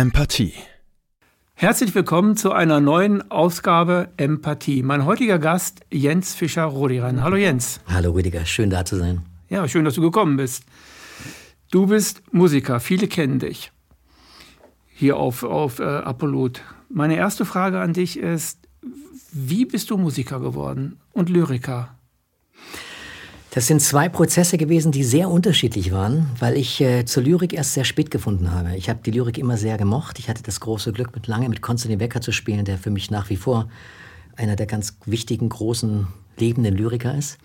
[0.00, 0.54] Empathie.
[1.52, 4.82] Herzlich willkommen zu einer neuen Ausgabe Empathie.
[4.82, 7.22] Mein heutiger Gast Jens Fischer-Rodiran.
[7.22, 7.82] Hallo Jens.
[7.86, 9.20] Hallo Rüdiger, schön da zu sein.
[9.50, 10.64] Ja, schön, dass du gekommen bist.
[11.70, 13.72] Du bist Musiker, viele kennen dich
[14.88, 16.62] hier auf, auf äh, Apollot.
[16.88, 18.58] Meine erste Frage an dich ist,
[19.32, 21.94] wie bist du Musiker geworden und Lyriker?
[23.52, 27.74] Das sind zwei Prozesse gewesen, die sehr unterschiedlich waren, weil ich äh, zur Lyrik erst
[27.74, 28.76] sehr spät gefunden habe.
[28.76, 30.20] Ich habe die Lyrik immer sehr gemocht.
[30.20, 33.10] Ich hatte das große Glück, mit lange mit Konstantin Wecker zu spielen, der für mich
[33.10, 33.68] nach wie vor
[34.36, 36.06] einer der ganz wichtigen, großen,
[36.38, 37.38] lebenden Lyriker ist.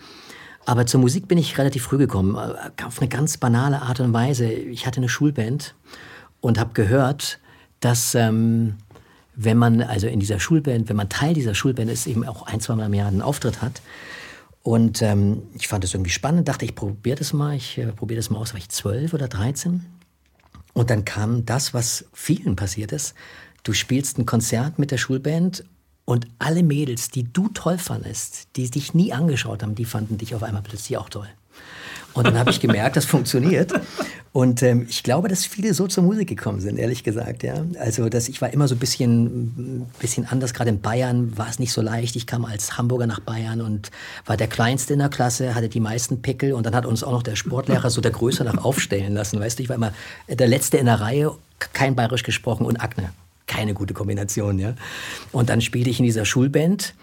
[0.68, 4.14] Aber zur Musik bin ich relativ früh gekommen, äh, auf eine ganz banale Art und
[4.14, 4.46] Weise.
[4.46, 5.74] Ich hatte eine Schulband
[6.40, 7.40] und habe gehört,
[7.80, 8.76] dass ähm,
[9.36, 12.62] wenn man also in dieser Schulband, wenn man Teil dieser Schulband ist, eben auch ein,
[12.62, 13.82] zwei Mal im Jahr einen Auftritt hat,
[14.66, 18.18] und ähm, ich fand das irgendwie spannend, dachte, ich probiere das mal, ich äh, probiere
[18.18, 19.86] das mal aus, war ich zwölf oder dreizehn.
[20.74, 23.14] Und dann kam das, was vielen passiert ist.
[23.62, 25.66] Du spielst ein Konzert mit der Schulband
[26.04, 30.34] und alle Mädels, die du toll fandest, die dich nie angeschaut haben, die fanden dich
[30.34, 31.30] auf einmal plötzlich auch toll.
[32.16, 33.74] Und dann habe ich gemerkt, das funktioniert.
[34.32, 37.44] Und ähm, ich glaube, dass viele so zur Musik gekommen sind, ehrlich gesagt.
[37.44, 37.56] Ja?
[37.78, 40.54] Also, dass ich war immer so ein bisschen, bisschen anders.
[40.54, 42.16] Gerade in Bayern war es nicht so leicht.
[42.16, 43.92] Ich kam als Hamburger nach Bayern und
[44.26, 46.54] war der Kleinste in der Klasse, hatte die meisten Pickel.
[46.54, 49.40] Und dann hat uns auch noch der Sportlehrer so der Größe nach aufstellen lassen.
[49.40, 49.94] Weißt du, ich war immer
[50.30, 51.32] der Letzte in der Reihe,
[51.74, 53.10] kein Bayerisch gesprochen und Akne.
[53.48, 54.74] Keine gute Kombination, ja.
[55.34, 56.94] Und dann spielte ich in dieser Schulband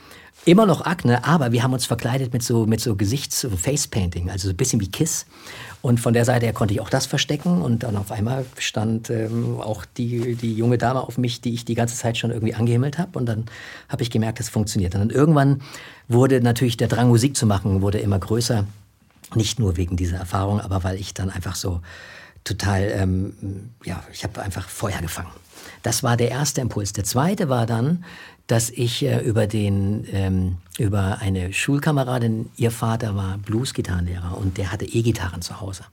[0.45, 4.29] Immer noch Akne, aber wir haben uns verkleidet mit so, mit so Gesichts- und Facepainting,
[4.29, 5.25] also so ein bisschen wie Kiss.
[5.83, 7.63] Und von der Seite her konnte ich auch das verstecken.
[7.63, 11.65] Und dann auf einmal stand ähm, auch die, die junge Dame auf mich, die ich
[11.65, 13.19] die ganze Zeit schon irgendwie angehimmelt habe.
[13.19, 13.47] Und dann
[13.89, 14.95] habe ich gemerkt, das funktioniert.
[14.95, 15.63] Und dann irgendwann
[16.09, 18.67] wurde natürlich der Drang, Musik zu machen, wurde immer größer.
[19.35, 21.81] Nicht nur wegen dieser Erfahrung, aber weil ich dann einfach so
[22.45, 25.31] total, ähm, ja, ich habe einfach Feuer gefangen.
[25.83, 26.93] Das war der erste Impuls.
[26.93, 28.05] Der zweite war dann,
[28.53, 34.71] dass ich äh, über den ähm, über eine Schulkameradin, ihr Vater war Blues-Gitarrenlehrer und der
[34.71, 35.85] hatte E-Gitarren zu Hause.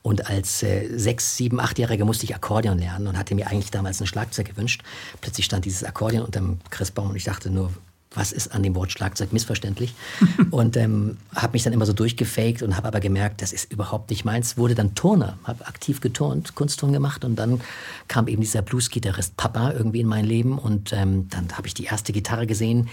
[0.00, 4.00] Und als äh, sechs, sieben, achtjähriger musste ich Akkordeon lernen und hatte mir eigentlich damals
[4.00, 4.82] ein Schlagzeug gewünscht.
[5.20, 7.70] Plötzlich stand dieses Akkordeon unterm Christbaum und ich dachte nur,
[8.16, 9.94] was ist an dem Wort Schlagzeug missverständlich.
[10.50, 14.10] und ähm, habe mich dann immer so durchgefaked und habe aber gemerkt, das ist überhaupt
[14.10, 14.56] nicht meins.
[14.56, 17.60] Wurde dann Turner, habe aktiv geturnt, Kunstturnen gemacht und dann
[18.08, 21.84] kam eben dieser Blues-Gitarrist Papa irgendwie in mein Leben und ähm, dann habe ich die
[21.84, 22.88] erste Gitarre gesehen,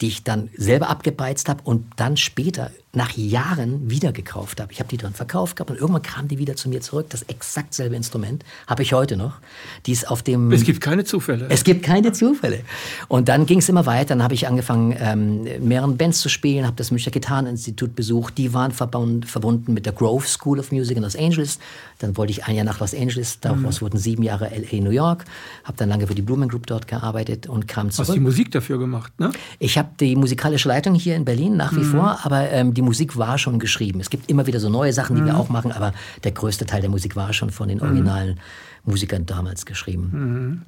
[0.00, 4.70] die ich dann selber abgebeizt habe und dann später nach Jahren wieder gekauft habe.
[4.70, 7.06] Ich habe die dann verkauft gehabt und irgendwann kam die wieder zu mir zurück.
[7.08, 9.38] Das exakt selbe Instrument habe ich heute noch.
[9.86, 10.52] Die ist auf dem.
[10.52, 11.46] Es gibt keine Zufälle.
[11.48, 12.60] Es gibt keine Zufälle.
[13.08, 14.10] Und dann ging es immer weiter.
[14.10, 18.36] Dann habe ich angefangen, ähm, mehreren Bands zu spielen, habe das Münchner Gitarreninstitut besucht.
[18.36, 21.58] Die waren verbunden, mit der Grove School of Music in Los Angeles.
[21.98, 23.40] Dann wollte ich ein Jahr nach Los Angeles.
[23.40, 23.84] Daraus mhm.
[23.86, 25.24] wurden sieben Jahre LA, New York.
[25.64, 28.08] Habe dann lange für die Blumen Group dort gearbeitet und kam zurück.
[28.08, 29.30] Hast die Musik dafür gemacht, ne?
[29.58, 31.90] Ich habe die musikalische Leitung hier in Berlin nach wie mhm.
[31.90, 34.00] vor, aber ähm, die Musik war schon geschrieben.
[34.00, 35.26] Es gibt immer wieder so neue Sachen, die mhm.
[35.26, 35.92] wir auch machen, aber
[36.24, 37.84] der größte Teil der Musik war schon von den mhm.
[37.84, 38.40] originalen
[38.84, 40.10] Musikern damals geschrieben.
[40.12, 40.62] Mhm.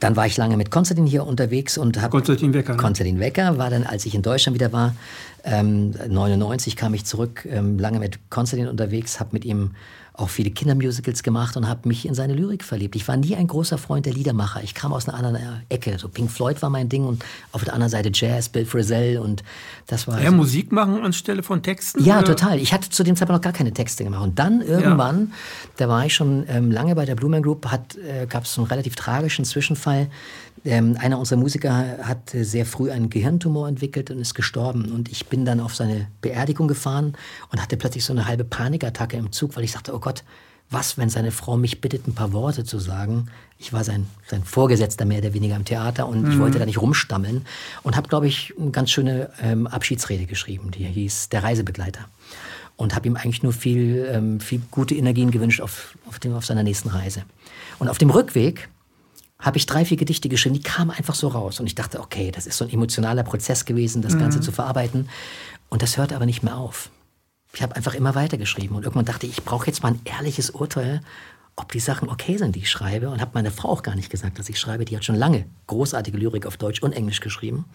[0.00, 2.72] Dann war ich lange mit Konstantin hier unterwegs und habe Konstantin Wecker.
[2.72, 2.78] Ne?
[2.78, 4.94] Konstantin Wecker war dann, als ich in Deutschland wieder war,
[5.44, 9.72] ähm, 99 kam ich zurück, ähm, lange mit Konstantin unterwegs, habe mit ihm
[10.14, 12.96] auch viele Kindermusicals gemacht und habe mich in seine Lyrik verliebt.
[12.96, 14.62] Ich war nie ein großer Freund der Liedermacher.
[14.62, 15.98] Ich kam aus einer anderen Ecke.
[15.98, 19.42] So Pink Floyd war mein Ding und auf der anderen Seite Jazz, Bill Frisell und
[19.86, 20.20] das war.
[20.20, 20.36] Ja, so.
[20.36, 22.04] Musik machen anstelle von Texten?
[22.04, 22.26] Ja, oder?
[22.26, 22.58] total.
[22.58, 24.22] Ich hatte zu dem Zeitpunkt noch gar keine Texte gemacht.
[24.22, 25.36] Und dann irgendwann, ja.
[25.78, 28.68] da war ich schon ähm, lange bei der Blumen Group, äh, gab es so einen
[28.68, 30.08] relativ tragischen Zwischenfall.
[30.64, 34.92] Ähm, einer unserer Musiker hat sehr früh einen Gehirntumor entwickelt und ist gestorben.
[34.92, 37.14] Und ich bin dann auf seine Beerdigung gefahren
[37.50, 40.11] und hatte plötzlich so eine halbe Panikattacke im Zug, weil ich sagte, oh Gott,
[40.72, 43.26] was, wenn seine Frau mich bittet, ein paar Worte zu sagen?
[43.58, 46.32] Ich war sein, sein Vorgesetzter mehr oder weniger im Theater und mhm.
[46.32, 47.46] ich wollte da nicht rumstammeln
[47.82, 52.06] und habe, glaube ich, eine ganz schöne ähm, Abschiedsrede geschrieben, die hieß Der Reisebegleiter.
[52.76, 56.46] Und habe ihm eigentlich nur viel, ähm, viel gute Energien gewünscht auf, auf, dem, auf
[56.46, 57.22] seiner nächsten Reise.
[57.78, 58.68] Und auf dem Rückweg
[59.38, 61.60] habe ich drei, vier Gedichte geschrieben, die kamen einfach so raus.
[61.60, 64.20] Und ich dachte, okay, das ist so ein emotionaler Prozess gewesen, das mhm.
[64.20, 65.08] Ganze zu verarbeiten.
[65.68, 66.90] Und das hört aber nicht mehr auf.
[67.54, 68.76] Ich habe einfach immer weiter geschrieben.
[68.76, 71.02] Und irgendwann dachte ich, ich brauche jetzt mal ein ehrliches Urteil,
[71.54, 73.10] ob die Sachen okay sind, die ich schreibe.
[73.10, 74.84] Und habe meiner Frau auch gar nicht gesagt, dass ich schreibe.
[74.84, 77.66] Die hat schon lange großartige Lyrik auf Deutsch und Englisch geschrieben.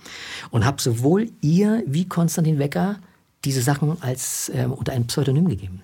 [0.50, 2.98] Und habe sowohl ihr wie Konstantin Wecker
[3.46, 5.84] diese Sachen als ähm, unter einem Pseudonym gegeben.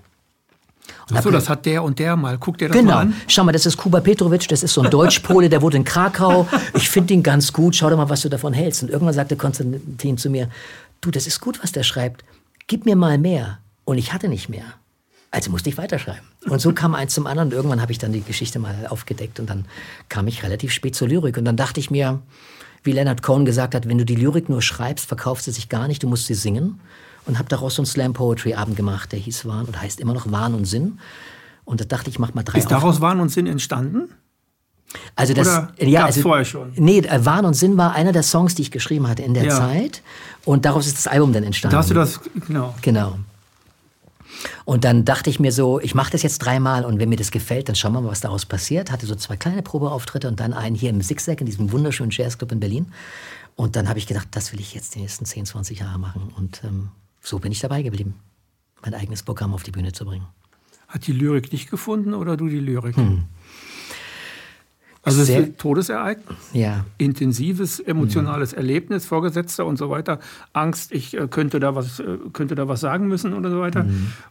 [1.09, 2.37] Und Ach so, das hat der und der mal.
[2.37, 2.95] Guckt der das genau.
[2.95, 3.13] mal an?
[3.27, 6.47] Schau mal, das ist Kuba Petrovic, das ist so ein Deutschpole, der wurde in Krakau.
[6.73, 8.83] Ich finde ihn ganz gut, schau doch mal, was du davon hältst.
[8.83, 10.49] Und irgendwann sagte Konstantin zu mir,
[11.01, 12.23] du, das ist gut, was der schreibt.
[12.67, 13.59] Gib mir mal mehr.
[13.85, 14.65] Und ich hatte nicht mehr.
[15.31, 16.21] Also musste ich weiterschreiben.
[16.47, 17.49] Und so kam eins zum anderen.
[17.49, 19.65] Und irgendwann habe ich dann die Geschichte mal aufgedeckt und dann
[20.07, 21.37] kam ich relativ spät zur Lyrik.
[21.37, 22.21] Und dann dachte ich mir,
[22.83, 25.87] wie Leonard Cohen gesagt hat, wenn du die Lyrik nur schreibst, verkaufst sie sich gar
[25.87, 26.79] nicht, du musst sie singen.
[27.25, 30.13] Und habe daraus so einen Slam Poetry Abend gemacht, der hieß Wahn und heißt immer
[30.13, 30.99] noch Wahn und Sinn.
[31.65, 32.59] Und da dachte ich, mach mal drei.
[32.59, 34.09] Ist daraus Wahn und Sinn entstanden?
[35.15, 36.73] Also das, Oder ja, also, vorher schon?
[36.75, 39.45] Nee, äh, Wahn und Sinn war einer der Songs, die ich geschrieben hatte in der
[39.45, 39.57] Ja.
[39.57, 40.03] Zeit.
[40.45, 41.73] Und daraus ist das Album dann entstanden.
[41.73, 42.75] Da hast du das, genau.
[42.81, 43.17] Genau.
[44.65, 47.31] Und dann dachte ich mir so, ich mache das jetzt dreimal und wenn mir das
[47.31, 48.91] gefällt, dann schauen wir mal, was daraus passiert.
[48.91, 52.51] Hatte so zwei kleine Probeauftritte und dann einen hier im Zigzag, in diesem wunderschönen Jazzclub
[52.51, 52.87] in Berlin.
[53.55, 56.33] Und dann habe ich gedacht, das will ich jetzt die nächsten 10, 20 Jahre machen.
[56.35, 56.89] Und ähm,
[57.21, 58.15] so bin ich dabei geblieben,
[58.81, 60.25] mein eigenes Programm auf die Bühne zu bringen.
[60.87, 62.97] Hat die Lyrik dich gefunden oder du die Lyrik?
[65.05, 65.27] Also es.
[65.27, 68.59] Sehr- ist ein Todesereignis, Ja, intensives emotionales Hm.
[68.59, 70.19] Erlebnis, Vorgesetzter und so weiter,
[70.53, 73.85] Angst, ich äh, könnte da was äh, könnte da was sagen müssen oder so weiter.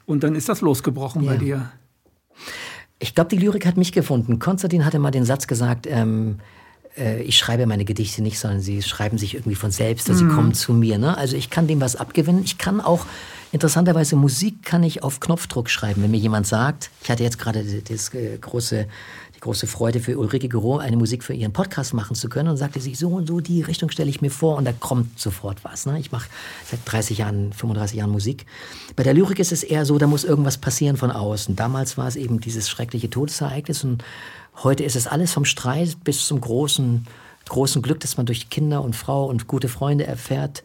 [0.06, 1.34] Und dann ist das losgebrochen bei.
[1.34, 1.38] Ja.
[1.38, 1.70] dir.
[2.98, 4.38] Ich glaube, die Lyrik hat mich gefunden.
[4.38, 6.38] Konstantin hatte mal den Satz gesagt, ähm,
[6.96, 10.32] äh, ich schreibe meine Gedichte nicht, sondern sie schreiben sich irgendwie von selbst, also sie
[10.32, 10.98] kommen zu mir.
[10.98, 11.16] Ne?
[11.16, 12.42] Also ich kann dem was abgewinnen.
[12.44, 13.04] Ich kann auch,
[13.50, 16.02] interessanterweise, Musik kann ich auf Knopfdruck schreiben.
[16.02, 18.86] Wenn mir jemand sagt, ich hatte jetzt gerade das äh, große,
[19.42, 22.80] große Freude für Ulrike Gero, eine Musik für ihren Podcast machen zu können und sagte
[22.80, 25.84] sie, so und so, die Richtung stelle ich mir vor und da kommt sofort was.
[25.84, 25.98] Ne?
[25.98, 26.28] Ich mache
[26.64, 28.46] seit 30 Jahren, 35 Jahren Musik.
[28.94, 31.56] Bei der Lyrik ist es eher so, da muss irgendwas passieren von außen.
[31.56, 34.04] Damals war es eben dieses schreckliche Todesereignis und
[34.62, 37.04] heute ist es alles vom Streit bis zum großen,
[37.48, 40.62] großen Glück, das man durch Kinder und Frau und gute Freunde erfährt.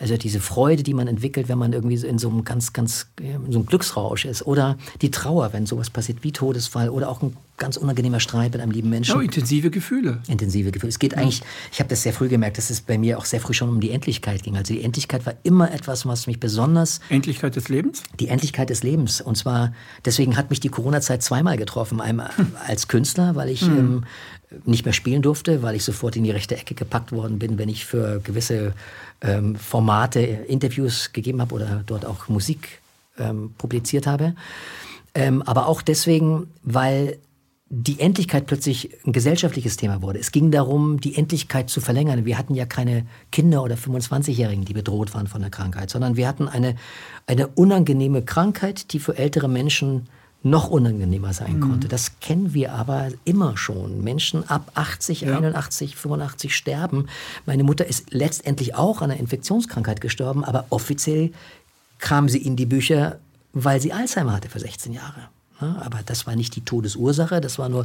[0.00, 3.06] Also diese Freude, die man entwickelt, wenn man irgendwie so in so einem ganz, ganz,
[3.20, 4.46] äh, in so einem Glücksrausch ist.
[4.46, 8.62] Oder die Trauer, wenn sowas passiert wie Todesfall oder auch ein ganz unangenehmer Streit mit
[8.62, 10.22] einem lieben Menschen Ja, intensive Gefühle.
[10.26, 10.88] intensive Gefühle.
[10.88, 13.38] Es geht eigentlich, ich habe das sehr früh gemerkt, dass es bei mir auch sehr
[13.40, 14.56] früh schon um die Endlichkeit ging.
[14.56, 18.02] Also die Endlichkeit war immer etwas, was mich besonders, Endlichkeit des Lebens?
[18.18, 19.20] die Endlichkeit des Lebens.
[19.20, 19.74] Und zwar,
[20.06, 22.00] deswegen hat mich die Corona-Zeit zweimal getroffen.
[22.00, 22.30] Einmal
[22.66, 24.04] als Künstler, weil ich ähm,
[24.64, 27.68] nicht mehr spielen durfte, weil ich sofort in die rechte Ecke gepackt worden bin, wenn
[27.68, 28.72] ich für gewisse
[29.22, 32.80] ähm, Formate Interviews gegeben habe oder dort auch Musik
[33.18, 34.34] ähm, publiziert habe.
[35.14, 37.18] Ähm, aber auch deswegen, weil
[37.72, 40.18] die Endlichkeit plötzlich ein gesellschaftliches Thema wurde.
[40.18, 42.24] Es ging darum, die Endlichkeit zu verlängern.
[42.24, 46.26] Wir hatten ja keine Kinder oder 25-Jährigen, die bedroht waren von der Krankheit, sondern wir
[46.26, 46.74] hatten eine,
[47.26, 50.08] eine unangenehme Krankheit, die für ältere Menschen
[50.42, 51.86] noch unangenehmer sein konnte.
[51.86, 54.02] Das kennen wir aber immer schon.
[54.02, 55.36] Menschen ab 80, Ja.
[55.36, 57.06] 81, 85 sterben.
[57.44, 61.32] Meine Mutter ist letztendlich auch an einer Infektionskrankheit gestorben, aber offiziell
[61.98, 63.18] kam sie in die Bücher,
[63.52, 65.28] weil sie Alzheimer hatte für 16 Jahre.
[65.60, 67.84] Ja, aber das war nicht die Todesursache, das war nur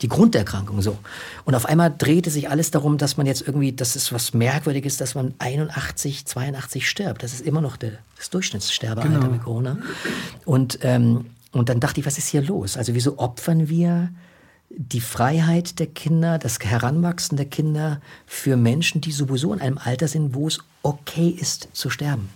[0.00, 0.96] die Grunderkrankung so.
[1.44, 4.96] Und auf einmal drehte sich alles darum, dass man jetzt irgendwie, das ist was Merkwürdiges,
[4.98, 7.24] dass man 81, 82 stirbt.
[7.24, 9.32] Das ist immer noch der, das Durchschnittssterbealter Genau.
[9.32, 9.78] mit Corona.
[10.44, 12.76] Und, ähm, und dann dachte ich, was ist hier los?
[12.76, 14.10] Also wieso opfern wir
[14.70, 20.08] die Freiheit der Kinder, das Heranwachsen der Kinder für Menschen, die sowieso in einem Alter
[20.08, 22.28] sind, wo es okay ist zu sterben?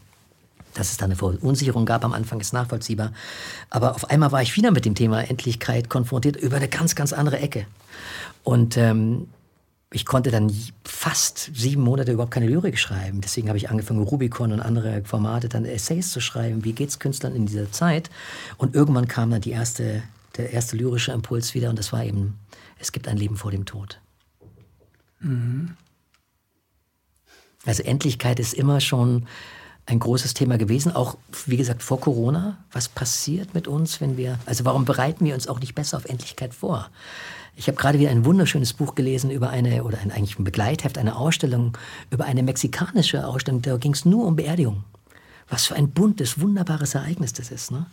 [0.74, 3.12] Dass es da eine Verunsicherung gab am Anfang, ist nachvollziehbar.
[3.68, 7.12] Aber auf einmal war ich wieder mit dem Thema Endlichkeit konfrontiert über eine ganz, ganz
[7.12, 7.66] andere Ecke.
[8.42, 9.28] Und ähm,
[9.92, 10.52] ich konnte dann
[10.84, 13.20] fast sieben Monate überhaupt keine Lyrik schreiben.
[13.20, 16.64] Deswegen habe ich angefangen, Rubicon und andere Formate, dann Essays zu schreiben.
[16.64, 18.10] Wie geht's Künstlern in dieser Zeit?
[18.56, 20.02] Und irgendwann kam dann die erste,
[20.36, 22.38] der erste lyrische Impuls wieder und das war eben,
[22.78, 24.00] es gibt ein Leben vor dem Tod.
[27.66, 29.26] Also Endlichkeit ist immer schon
[29.86, 32.64] ein großes Thema gewesen, auch wie gesagt vor Corona.
[32.70, 36.04] Was passiert mit uns, wenn wir, also warum bereiten wir uns auch nicht besser auf
[36.04, 36.88] Endlichkeit vor?
[37.54, 41.16] Ich habe gerade wieder ein wunderschönes Buch gelesen über eine, oder eigentlich ein Begleitheft, eine
[41.16, 41.76] Ausstellung
[42.10, 44.84] über eine mexikanische Ausstellung, da ging es nur um Beerdigung.
[45.48, 47.70] Was für ein buntes, wunderbares Ereignis das ist.
[47.70, 47.86] Ne?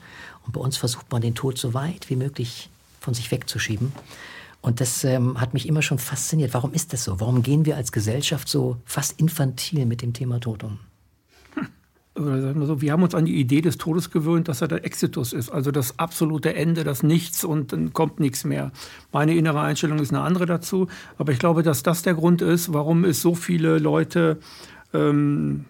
[0.46, 2.70] Und bei uns versucht man den Tod so weit wie möglich
[3.02, 3.92] von sich wegzuschieben.
[4.62, 6.54] Und das ähm, hat mich immer schon fasziniert.
[6.54, 7.20] Warum ist das so?
[7.20, 10.80] Warum gehen wir als Gesellschaft so fast infantil mit dem Thema Tod um?
[12.20, 14.68] Oder sagen wir so, wir haben uns an die Idee des Todes gewöhnt, dass er
[14.68, 18.72] der Exitus ist, also das absolute Ende, das Nichts und dann kommt nichts mehr.
[19.12, 22.74] Meine innere Einstellung ist eine andere dazu, aber ich glaube, dass das der Grund ist,
[22.74, 24.38] warum es so viele Leute
[24.94, 25.66] ähm,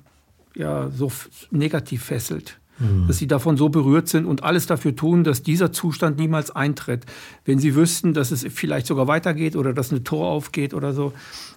[0.56, 1.12] ja, so
[1.51, 2.60] negativ fesselt.
[3.07, 7.05] Dass sie davon so berührt sind und alles dafür tun, dass dieser Zustand niemals eintritt.
[7.43, 11.12] Wenn sie wüssten, dass es vielleicht sogar weitergeht oder dass eine Tor aufgeht oder so,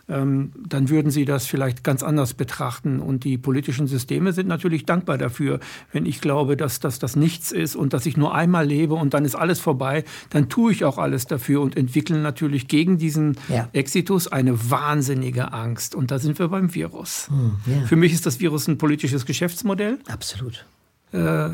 [0.09, 2.99] ähm, dann würden sie das vielleicht ganz anders betrachten.
[3.00, 5.61] Und die politischen Systeme sind natürlich dankbar dafür.
[5.93, 9.14] Wenn ich glaube, dass das das Nichts ist und dass ich nur einmal lebe und
[9.14, 13.37] dann ist alles vorbei, dann tue ich auch alles dafür und entwickle natürlich gegen diesen
[13.49, 13.69] Ja.
[13.73, 15.95] Exitus eine wahnsinnige Angst.
[15.95, 17.29] Und da sind wir beim Virus.
[17.67, 17.87] ja.
[17.87, 19.99] Für mich ist das Virus ein politisches Geschäftsmodell.
[20.09, 20.64] Absolut.
[21.12, 21.50] Äh,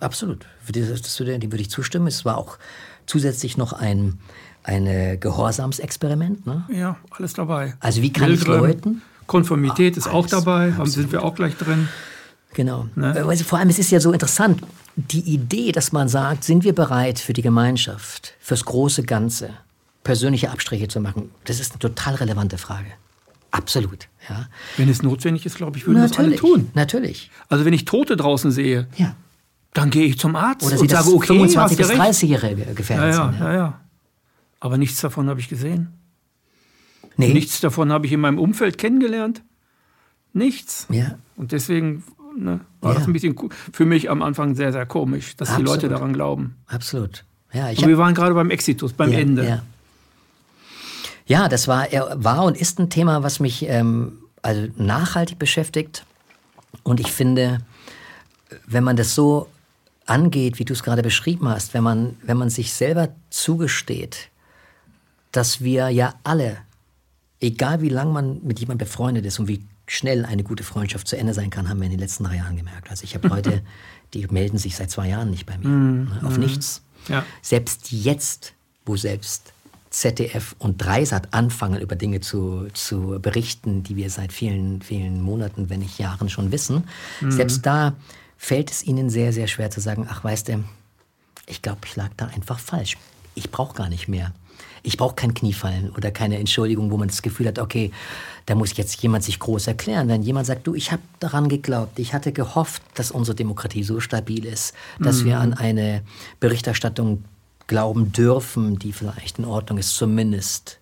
[0.00, 0.46] Absolut.
[0.70, 2.06] Das, das würde, dem würde ich zustimmen.
[2.06, 2.58] Es war auch
[3.06, 4.18] zusätzlich noch ein
[4.66, 6.44] eine Gehorsamsexperiment.
[6.44, 6.64] Ne?
[6.68, 7.74] Ja, alles dabei.
[7.78, 9.02] Also wie kann Bildern, ich Leuten...
[9.28, 10.92] Konformität ah, ist auch dabei, absolut.
[10.92, 11.88] sind wir auch gleich drin.
[12.54, 12.86] Genau.
[12.94, 13.24] Ne?
[13.26, 14.60] Also vor allem, es ist ja so interessant,
[14.94, 19.50] die Idee, dass man sagt, sind wir bereit für die Gemeinschaft, fürs große Ganze,
[20.04, 22.90] persönliche Abstriche zu machen, das ist eine total relevante Frage.
[23.56, 24.08] Absolut.
[24.28, 24.48] Ja.
[24.76, 26.70] Wenn es notwendig ist, glaube ich, würden wir das alle tun.
[26.74, 27.30] Natürlich.
[27.48, 29.14] Also wenn ich Tote draußen sehe, ja.
[29.72, 33.40] dann gehe ich zum Arzt Oder und sage, okay, 25 bis 30-Jährige gefährdet ja, sind.
[33.40, 33.52] Ja.
[33.52, 33.80] Ja, ja.
[34.60, 35.88] Aber nichts davon habe ich gesehen.
[37.16, 37.32] Nee.
[37.32, 39.42] Nichts davon habe ich in meinem Umfeld kennengelernt.
[40.32, 40.86] Nichts.
[40.90, 41.18] Ja.
[41.36, 42.04] Und deswegen
[42.36, 43.36] ne, war das ein bisschen
[43.72, 45.68] für mich am Anfang sehr, sehr komisch, dass Absolut.
[45.68, 46.56] die Leute daran glauben.
[46.66, 47.24] Absolut.
[47.52, 49.46] Ja, ich Und wir waren gerade beim Exitus, beim Ende.
[49.46, 49.62] Ja.
[51.26, 56.04] Ja, das war, war und ist ein Thema, was mich ähm, also nachhaltig beschäftigt.
[56.84, 57.58] Und ich finde,
[58.66, 59.48] wenn man das so
[60.06, 64.28] angeht, wie du es gerade beschrieben hast, wenn man, wenn man sich selber zugesteht,
[65.32, 66.58] dass wir ja alle,
[67.40, 71.16] egal wie lange man mit jemandem befreundet ist und wie schnell eine gute Freundschaft zu
[71.16, 72.88] Ende sein kann, haben wir in den letzten drei Jahren gemerkt.
[72.90, 73.62] Also ich habe Leute,
[74.14, 75.68] die melden sich seit zwei Jahren nicht bei mir.
[75.68, 76.40] Mm, auf mm.
[76.40, 76.82] nichts.
[77.08, 77.24] Ja.
[77.42, 78.54] Selbst jetzt,
[78.84, 79.52] wo selbst
[79.96, 85.70] ZDF und Dreisat anfangen, über Dinge zu, zu berichten, die wir seit vielen, vielen Monaten,
[85.70, 86.84] wenn nicht Jahren schon wissen,
[87.22, 87.30] mm.
[87.30, 87.94] selbst da
[88.36, 90.64] fällt es ihnen sehr, sehr schwer zu sagen, ach weißt du,
[91.46, 92.98] ich glaube, ich lag da einfach falsch.
[93.34, 94.32] Ich brauche gar nicht mehr
[94.86, 97.90] ich brauche kein Kniefallen oder keine Entschuldigung, wo man das Gefühl hat, okay,
[98.46, 100.06] da muss jetzt jemand sich groß erklären.
[100.06, 103.98] Wenn jemand sagt, du, ich habe daran geglaubt, ich hatte gehofft, dass unsere Demokratie so
[103.98, 105.24] stabil ist, dass mhm.
[105.24, 106.02] wir an eine
[106.38, 107.24] Berichterstattung
[107.66, 110.80] glauben dürfen, die vielleicht in Ordnung ist, zumindest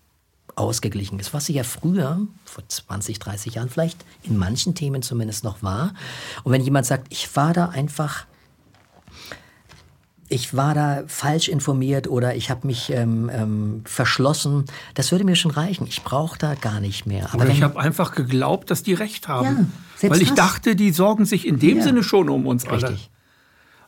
[0.57, 5.43] ausgeglichen ist, was sie ja früher, vor 20, 30 Jahren vielleicht, in manchen Themen zumindest
[5.45, 5.95] noch war.
[6.45, 8.27] Und wenn jemand sagt, ich war da einfach
[10.29, 14.65] ich war da falsch informiert oder ich habe mich ähm, ähm, verschlossen.
[14.95, 15.87] Das würde mir schon reichen.
[15.87, 17.33] Ich brauche da gar nicht mehr.
[17.33, 19.73] Aber ich habe einfach geglaubt, dass die recht haben.
[20.01, 20.37] Ja, weil ich das.
[20.37, 21.85] dachte, die sorgen sich in dem ja.
[21.85, 22.99] Sinne schon um uns alle.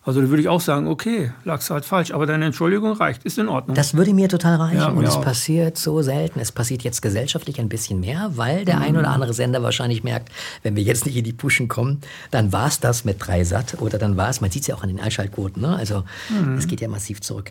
[0.06, 3.38] Also da würde ich auch sagen, okay, lagst halt falsch, aber deine Entschuldigung reicht, ist
[3.38, 3.74] in Ordnung.
[3.74, 5.22] Das würde mir total reichen ja, und es auch.
[5.22, 6.38] passiert so selten.
[6.38, 8.82] Es passiert jetzt gesellschaftlich ein bisschen mehr, weil der mhm.
[8.82, 10.30] ein oder andere Sender wahrscheinlich merkt,
[10.62, 13.98] wenn wir jetzt nicht in die Puschen kommen, dann war es das mit Dreisat oder
[13.98, 15.74] dann war es, man sieht es ja auch an den Einschaltquoten, ne?
[15.74, 16.56] also mhm.
[16.56, 17.50] es geht ja massiv zurück.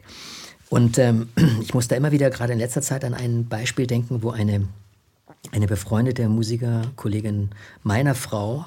[0.69, 1.27] Und ähm,
[1.61, 4.65] ich muss da immer wieder gerade in letzter Zeit an ein Beispiel denken, wo eine,
[5.51, 7.49] eine befreundete Musikerkollegin
[7.83, 8.65] meiner Frau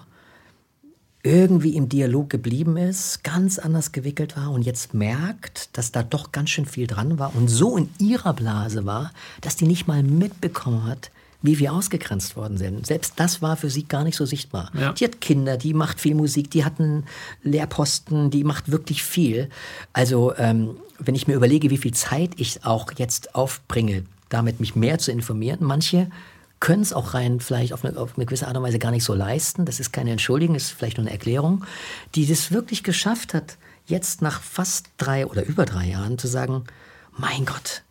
[1.23, 6.33] irgendwie im Dialog geblieben ist, ganz anders gewickelt war und jetzt merkt, dass da doch
[6.33, 10.03] ganz schön viel dran war und so in ihrer Blase war, dass die nicht mal
[10.03, 11.11] mitbekommen hat,
[11.43, 12.87] wie wir ausgegrenzt worden sind.
[12.87, 14.71] Selbst das war für sie gar nicht so sichtbar.
[14.75, 14.93] Ja.
[14.93, 17.05] Die hat Kinder, die macht viel Musik, die hat einen
[17.43, 19.49] Lehrposten, die macht wirklich viel.
[19.93, 24.75] Also ähm, wenn ich mir überlege, wie viel Zeit ich auch jetzt aufbringe, damit mich
[24.75, 26.11] mehr zu informieren, manche
[26.61, 29.05] können es auch rein vielleicht auf eine, auf eine, gewisse Art und Weise gar nicht
[29.05, 29.65] so leisten.
[29.65, 31.65] Das ist keine Entschuldigung, das ist vielleicht nur eine Erklärung,
[32.15, 36.65] die das wirklich geschafft hat, jetzt nach fast drei oder über drei Jahren zu sagen,
[37.17, 37.83] mein Gott,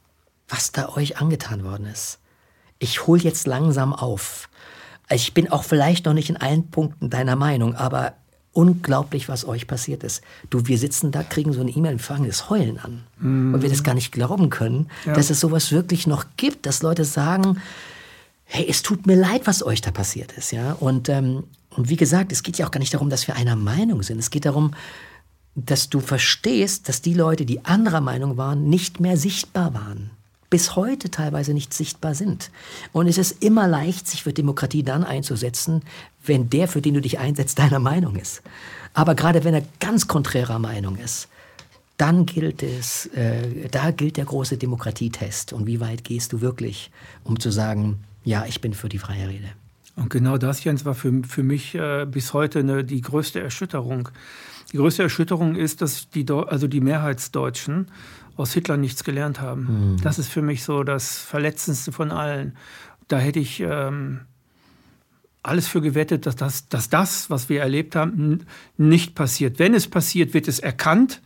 [0.48, 2.20] was da euch angetan worden ist.
[2.80, 4.50] Ich hole jetzt langsam auf.
[5.10, 8.14] Ich bin auch vielleicht noch nicht in allen Punkten deiner Meinung, aber
[8.58, 10.22] unglaublich, was euch passiert ist.
[10.50, 13.04] Du, wir sitzen da, kriegen so eine E-Mail und fangen das Heulen an.
[13.20, 13.54] Mm.
[13.54, 15.14] Und wir das gar nicht glauben können, ja.
[15.14, 17.62] dass es sowas wirklich noch gibt, dass Leute sagen,
[18.48, 20.74] hey, es tut mir leid, was euch da passiert ist, ja.
[20.74, 23.56] Und, ähm, und wie gesagt, es geht ja auch gar nicht darum, dass wir einer
[23.56, 24.18] Meinung sind.
[24.18, 24.74] Es geht darum,
[25.54, 30.12] dass du verstehst, dass die Leute, die anderer Meinung waren, nicht mehr sichtbar waren.
[30.50, 32.52] Bis heute teilweise nicht sichtbar sind.
[32.94, 35.82] Und es ist immer leicht, sich für Demokratie dann einzusetzen,
[36.24, 38.42] wenn der, für den du dich einsetzt, deiner Meinung ist.
[38.94, 41.28] Aber gerade wenn er ganz konträrer Meinung ist,
[41.98, 45.52] dann gilt es, äh, da gilt der große Demokratietest.
[45.52, 46.92] Und wie weit gehst du wirklich,
[47.24, 49.48] um zu sagen, ja, ich bin für die freie Rede.
[49.96, 54.10] Und genau das, Jens, war für, für mich äh, bis heute eine, die größte Erschütterung.
[54.74, 57.88] Die größte Erschütterung ist, dass die, also die Mehrheitsdeutschen
[58.36, 59.94] aus Hitler nichts gelernt haben.
[59.94, 60.02] Mhm.
[60.02, 62.58] Das ist für mich so das Verletzendste von allen.
[63.08, 64.20] Da hätte ich ähm,
[65.42, 69.58] alles für gewettet, dass das, dass das, was wir erlebt haben, nicht passiert.
[69.58, 71.22] Wenn es passiert, wird es erkannt,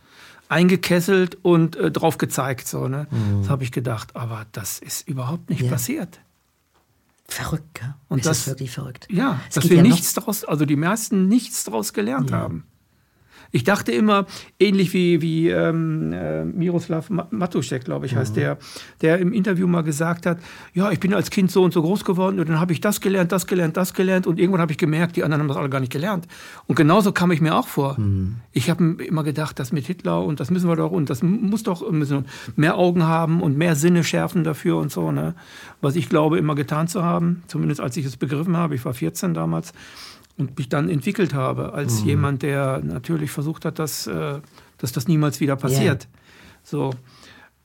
[0.48, 2.68] eingekesselt und äh, drauf gezeigt.
[2.68, 3.08] So, ne?
[3.10, 3.40] Mhm.
[3.40, 4.14] Das habe ich gedacht.
[4.14, 5.70] Aber das ist überhaupt nicht ja.
[5.70, 6.20] passiert.
[7.32, 7.94] Verrückt, gell?
[8.08, 9.08] Und ist das, das wirklich verrückt?
[9.10, 12.36] Ja, es dass wir ja nichts daraus, also die meisten nichts daraus gelernt ja.
[12.36, 12.66] haben.
[13.52, 14.26] Ich dachte immer,
[14.58, 18.40] ähnlich wie, wie ähm, äh, Miroslav Matuszek, glaube ich, heißt mhm.
[18.40, 18.58] der,
[19.02, 20.38] der im Interview mal gesagt hat,
[20.72, 23.02] ja, ich bin als Kind so und so groß geworden und dann habe ich das
[23.02, 25.68] gelernt, das gelernt, das gelernt und irgendwann habe ich gemerkt, die anderen haben das alle
[25.68, 26.26] gar nicht gelernt.
[26.66, 28.00] Und genauso kam ich mir auch vor.
[28.00, 28.36] Mhm.
[28.52, 31.62] Ich habe immer gedacht, das mit Hitler und das müssen wir doch und das muss
[31.62, 32.24] doch müssen
[32.56, 35.12] mehr Augen haben und mehr Sinne schärfen dafür und so.
[35.12, 35.34] Ne?
[35.82, 38.74] Was ich glaube, immer getan zu haben, zumindest als ich es begriffen habe.
[38.74, 39.74] Ich war 14 damals
[40.38, 42.06] und mich dann entwickelt habe als mhm.
[42.06, 44.40] jemand, der natürlich versucht hat, dass, äh,
[44.78, 46.04] dass das niemals wieder passiert.
[46.04, 46.20] Yeah.
[46.62, 46.90] So.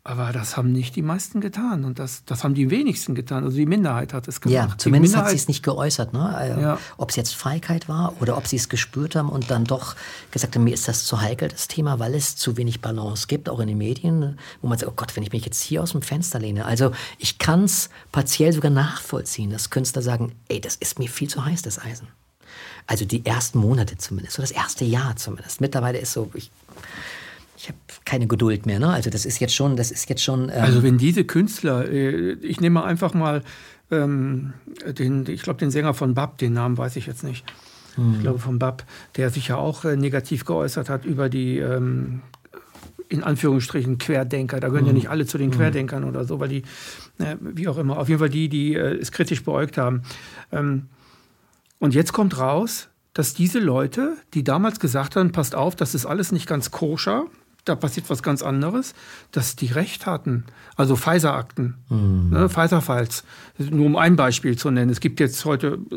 [0.07, 3.43] Aber das haben nicht die meisten getan und das, das haben die wenigsten getan.
[3.43, 4.69] Also die Minderheit hat es gemacht.
[4.69, 6.13] Ja, zumindest hat sie es nicht geäußert.
[6.13, 6.33] Ne?
[6.33, 6.79] Also, ja.
[6.95, 9.97] Ob es jetzt Feigheit war oder ob sie es gespürt haben und dann doch
[10.31, 13.49] gesagt haben, mir ist das zu heikel, das Thema, weil es zu wenig Balance gibt,
[13.49, 15.91] auch in den Medien, wo man sagt, oh Gott, wenn ich mich jetzt hier aus
[15.91, 16.63] dem Fenster lehne.
[16.63, 21.27] Also ich kann es partiell sogar nachvollziehen, dass Künstler sagen, ey, das ist mir viel
[21.27, 22.07] zu heiß, das Eisen.
[22.85, 25.61] Also die ersten Monate zumindest, so das erste Jahr zumindest.
[25.61, 26.51] Mittlerweile ist so, ich,
[27.57, 28.79] ich habe keine Geduld mehr.
[28.79, 28.89] Ne?
[28.89, 30.49] Also das ist jetzt schon, das ist jetzt schon.
[30.49, 33.43] Ähm also wenn diese Künstler, äh, ich nehme einfach mal
[33.91, 34.53] ähm,
[34.85, 37.45] den, ich glaube den Sänger von Bab, den Namen weiß ich jetzt nicht.
[37.95, 38.15] Hm.
[38.15, 38.85] Ich glaube von Bab,
[39.15, 42.21] der sich ja auch äh, negativ geäußert hat über die ähm,
[43.09, 44.59] in Anführungsstrichen Querdenker.
[44.59, 44.89] Da gehören mhm.
[44.89, 45.57] ja nicht alle zu den hm.
[45.57, 46.63] Querdenkern oder so, weil die,
[47.19, 50.03] äh, wie auch immer, auf jeden Fall die, die äh, es kritisch beäugt haben.
[50.51, 50.87] Ähm,
[51.79, 56.05] und jetzt kommt raus, dass diese Leute, die damals gesagt haben, passt auf, das ist
[56.05, 57.25] alles nicht ganz koscher,
[57.69, 58.93] da passiert was ganz anderes,
[59.31, 60.45] dass die Recht hatten.
[60.75, 62.29] Also Pfizer-Akten, mhm.
[62.29, 63.23] ne, Pfizer-Files,
[63.71, 64.91] nur um ein Beispiel zu nennen.
[64.91, 65.95] Es gibt jetzt heute äh,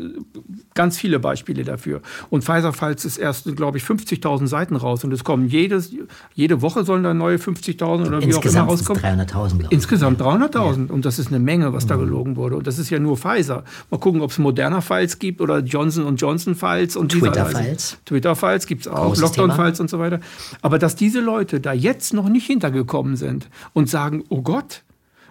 [0.73, 2.01] ganz viele Beispiele dafür.
[2.29, 5.03] Und Pfizer-Files ist erst, glaube ich, 50.000 Seiten raus.
[5.03, 5.91] Und es kommen jedes,
[6.33, 9.03] jede Woche sollen da neue 50.000 oder wie auch immer rauskommen.
[9.03, 10.87] 300.000, Insgesamt 300.000.
[10.87, 10.93] Ja.
[10.93, 11.89] Und das ist eine Menge, was mhm.
[11.89, 12.55] da gelogen wurde.
[12.57, 13.63] Und das ist ja nur Pfizer.
[13.89, 17.97] Mal gucken, ob es moderner Files gibt oder Johnson Johnson Files und Twitter-Files.
[18.05, 20.19] Twitter-Files gibt es auch, Lockdown-Files und so weiter.
[20.61, 24.83] Aber dass diese Leute da jetzt noch nicht hintergekommen sind und sagen, oh Gott,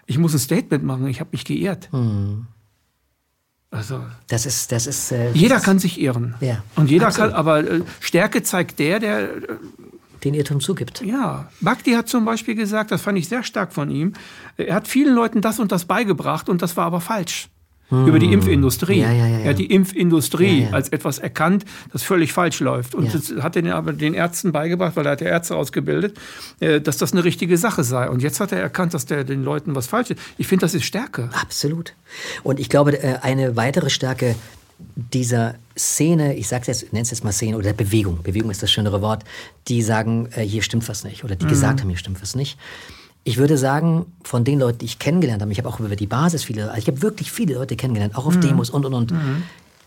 [0.06, 1.88] ich muss ein Statement machen, ich habe mich geehrt.
[1.92, 2.46] Hm.
[3.70, 5.12] Also, das ist, das ist.
[5.12, 6.34] Äh, jeder das kann sich ehren.
[6.40, 7.30] Ja, und jeder absolut.
[7.30, 9.36] kann, aber äh, Stärke zeigt der, der.
[9.36, 9.40] Äh,
[10.24, 11.00] den Irrtum zugibt.
[11.00, 11.48] Ja.
[11.62, 14.12] Bhakti hat zum Beispiel gesagt, das fand ich sehr stark von ihm,
[14.58, 17.48] er hat vielen Leuten das und das beigebracht und das war aber falsch
[17.90, 18.06] hm.
[18.06, 19.00] über die Impfindustrie.
[19.00, 22.94] Ja, ja, ja, er hat die Impfindustrie als etwas erkannt, das völlig falsch läuft.
[22.94, 26.16] Und das hat er aber den Ärzten beigebracht, weil er hat ja Ärzte ausgebildet,
[26.60, 28.08] äh, dass das eine richtige Sache sei.
[28.08, 30.20] Und jetzt hat er erkannt, dass der den Leuten was falsch ist.
[30.38, 31.28] Ich finde, das ist Stärke.
[31.32, 31.94] Absolut.
[32.42, 34.34] Und ich glaube, äh, eine weitere Stärke
[34.94, 38.70] dieser Szene, ich sage jetzt, nenne es jetzt mal Szene oder Bewegung, Bewegung ist das
[38.70, 39.24] schönere Wort,
[39.68, 41.50] die sagen, äh, hier stimmt was nicht oder die mhm.
[41.50, 42.58] gesagt haben, hier stimmt was nicht
[43.24, 46.06] ich würde sagen, von den Leuten, die ich kennengelernt habe, ich habe auch über die
[46.06, 48.40] Basis viele, also ich habe wirklich viele Leute kennengelernt, auch auf mhm.
[48.40, 49.10] Demos und und und.
[49.12, 49.42] Mhm.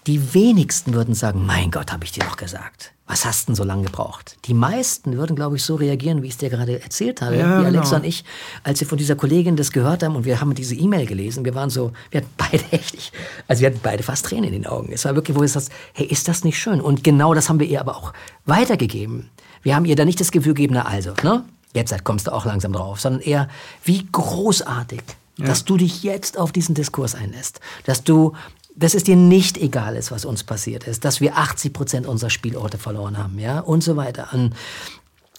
[0.05, 2.91] Die wenigsten würden sagen, mein Gott, habe ich dir doch gesagt.
[3.07, 4.37] Was hast denn so lange gebraucht?
[4.45, 7.61] Die meisten würden, glaube ich, so reagieren, wie ich es dir gerade erzählt habe, ja,
[7.61, 7.95] wie Alexa genau.
[7.97, 8.23] und ich,
[8.63, 11.45] als wir von dieser Kollegin das gehört haben und wir haben diese E-Mail gelesen.
[11.45, 13.13] Wir waren so, wir hatten beide echt,
[13.47, 14.91] also wir hatten beide fast Tränen in den Augen.
[14.91, 16.81] Es war wirklich, wo es das, hey, ist das nicht schön?
[16.81, 18.13] Und genau das haben wir ihr aber auch
[18.45, 19.29] weitergegeben.
[19.63, 21.43] Wir haben ihr da nicht das Gefühl gegeben, na also, ne?
[21.73, 23.47] Jetzt kommst du auch langsam drauf, sondern eher,
[23.83, 25.01] wie großartig,
[25.37, 25.45] ja.
[25.45, 28.33] dass du dich jetzt auf diesen Diskurs einlässt, dass du
[28.75, 32.29] dass es dir nicht egal ist, was uns passiert ist, dass wir 80 Prozent unserer
[32.29, 34.29] Spielorte verloren haben, ja, und so weiter.
[34.31, 34.55] Und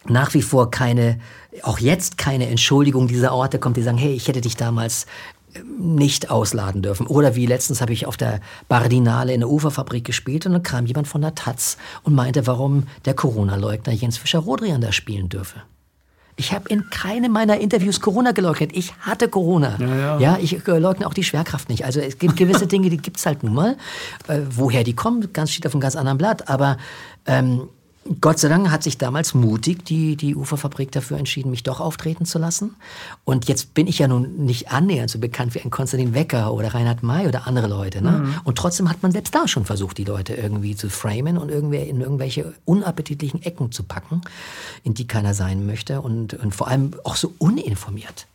[0.07, 1.18] nach wie vor keine,
[1.62, 5.07] auch jetzt keine Entschuldigung dieser Orte kommt, die sagen, hey, ich hätte dich damals
[5.55, 7.07] ähm, nicht ausladen dürfen.
[7.07, 10.87] Oder wie letztens habe ich auf der Bardinale in der Uferfabrik gespielt und dann kam
[10.87, 15.62] jemand von der Taz und meinte, warum der Corona-Leugner Jens Fischer-Rodrian da spielen dürfe.
[16.37, 18.73] Ich habe in keinem meiner Interviews Corona geleugnet.
[18.75, 19.77] Ich hatte Corona.
[19.79, 20.18] Ja, ja.
[20.18, 21.85] ja ich äh, leugne auch die Schwerkraft nicht.
[21.85, 23.77] Also es gibt gewisse Dinge, die gibt es halt nun mal.
[24.27, 26.49] Äh, woher die kommen, ganz steht auf einem ganz anderen Blatt.
[26.49, 26.77] Aber
[27.27, 27.68] ähm,
[28.20, 32.26] Gott sei Dank hat sich damals mutig die, die Uferfabrik dafür entschieden, mich doch auftreten
[32.26, 32.76] zu lassen.
[33.24, 36.74] Und jetzt bin ich ja nun nicht annähernd so bekannt wie ein Konstantin Wecker oder
[36.74, 38.02] Reinhard May oder andere Leute.
[38.02, 38.10] Ne?
[38.10, 38.34] Mhm.
[38.44, 41.78] Und trotzdem hat man selbst da schon versucht, die Leute irgendwie zu framen und irgendwie
[41.78, 44.20] in irgendwelche unappetitlichen Ecken zu packen,
[44.82, 48.26] in die keiner sein möchte und, und vor allem auch so uninformiert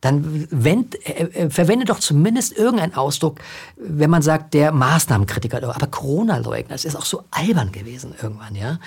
[0.00, 3.40] dann wend, äh, äh, verwende doch zumindest irgendeinen Ausdruck,
[3.76, 5.62] wenn man sagt, der Maßnahmenkritiker.
[5.74, 8.78] Aber Corona-Leugner, das ist auch so albern gewesen irgendwann, ja.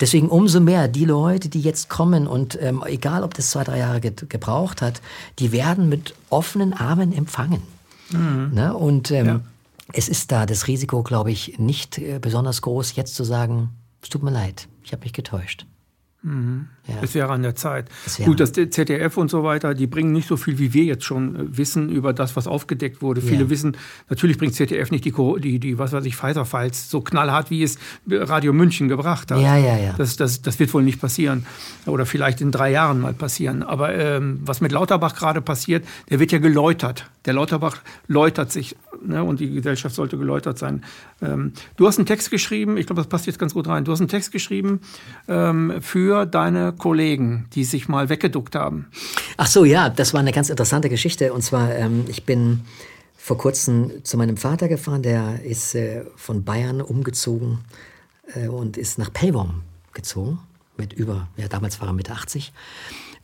[0.00, 3.78] Deswegen umso mehr die Leute, die jetzt kommen und ähm, egal, ob das zwei, drei
[3.78, 5.02] Jahre ge gebraucht hat,
[5.38, 7.62] die werden mit offenen Armen empfangen.
[8.10, 8.50] Mhm.
[8.52, 8.74] Ne?
[8.74, 9.40] Und ähm, ja.
[9.92, 13.70] es ist da das Risiko, glaube ich, nicht äh, besonders groß, jetzt zu sagen,
[14.02, 15.66] es tut mir leid, ich habe mich getäuscht.
[16.26, 16.66] Mhm.
[16.88, 16.94] Ja.
[17.02, 17.88] Es wäre an der Zeit.
[18.04, 21.04] Das Gut, das ZDF und so weiter, die bringen nicht so viel, wie wir jetzt
[21.04, 23.20] schon äh, wissen über das, was aufgedeckt wurde.
[23.20, 23.28] Ja.
[23.28, 23.76] Viele wissen,
[24.08, 27.78] natürlich bringt ZDF nicht die, die, die was weiß ich, Pfizer-Files so knallhart, wie es
[28.08, 29.40] Radio München gebracht hat.
[29.40, 29.94] Ja, ja, ja.
[29.96, 31.46] Das, das, das wird wohl nicht passieren.
[31.86, 33.62] Oder vielleicht in drei Jahren mal passieren.
[33.62, 37.08] Aber ähm, was mit Lauterbach gerade passiert, der wird ja geläutert.
[37.24, 40.84] Der Lauterbach läutert sich ne, und die Gesellschaft sollte geläutert sein.
[41.20, 43.84] Ähm, du hast einen Text geschrieben, ich glaube, das passt jetzt ganz gut rein.
[43.84, 44.80] Du hast einen Text geschrieben
[45.28, 48.86] ähm, für deine Kollegen, die sich mal weggeduckt haben.
[49.36, 51.32] Ach so, ja, das war eine ganz interessante Geschichte.
[51.32, 52.62] Und zwar, ähm, ich bin
[53.16, 57.58] vor kurzem zu meinem Vater gefahren, der ist äh, von Bayern umgezogen
[58.34, 60.38] äh, und ist nach Pellworm gezogen.
[60.76, 62.52] Mit über, ja, damals war er Mitte 80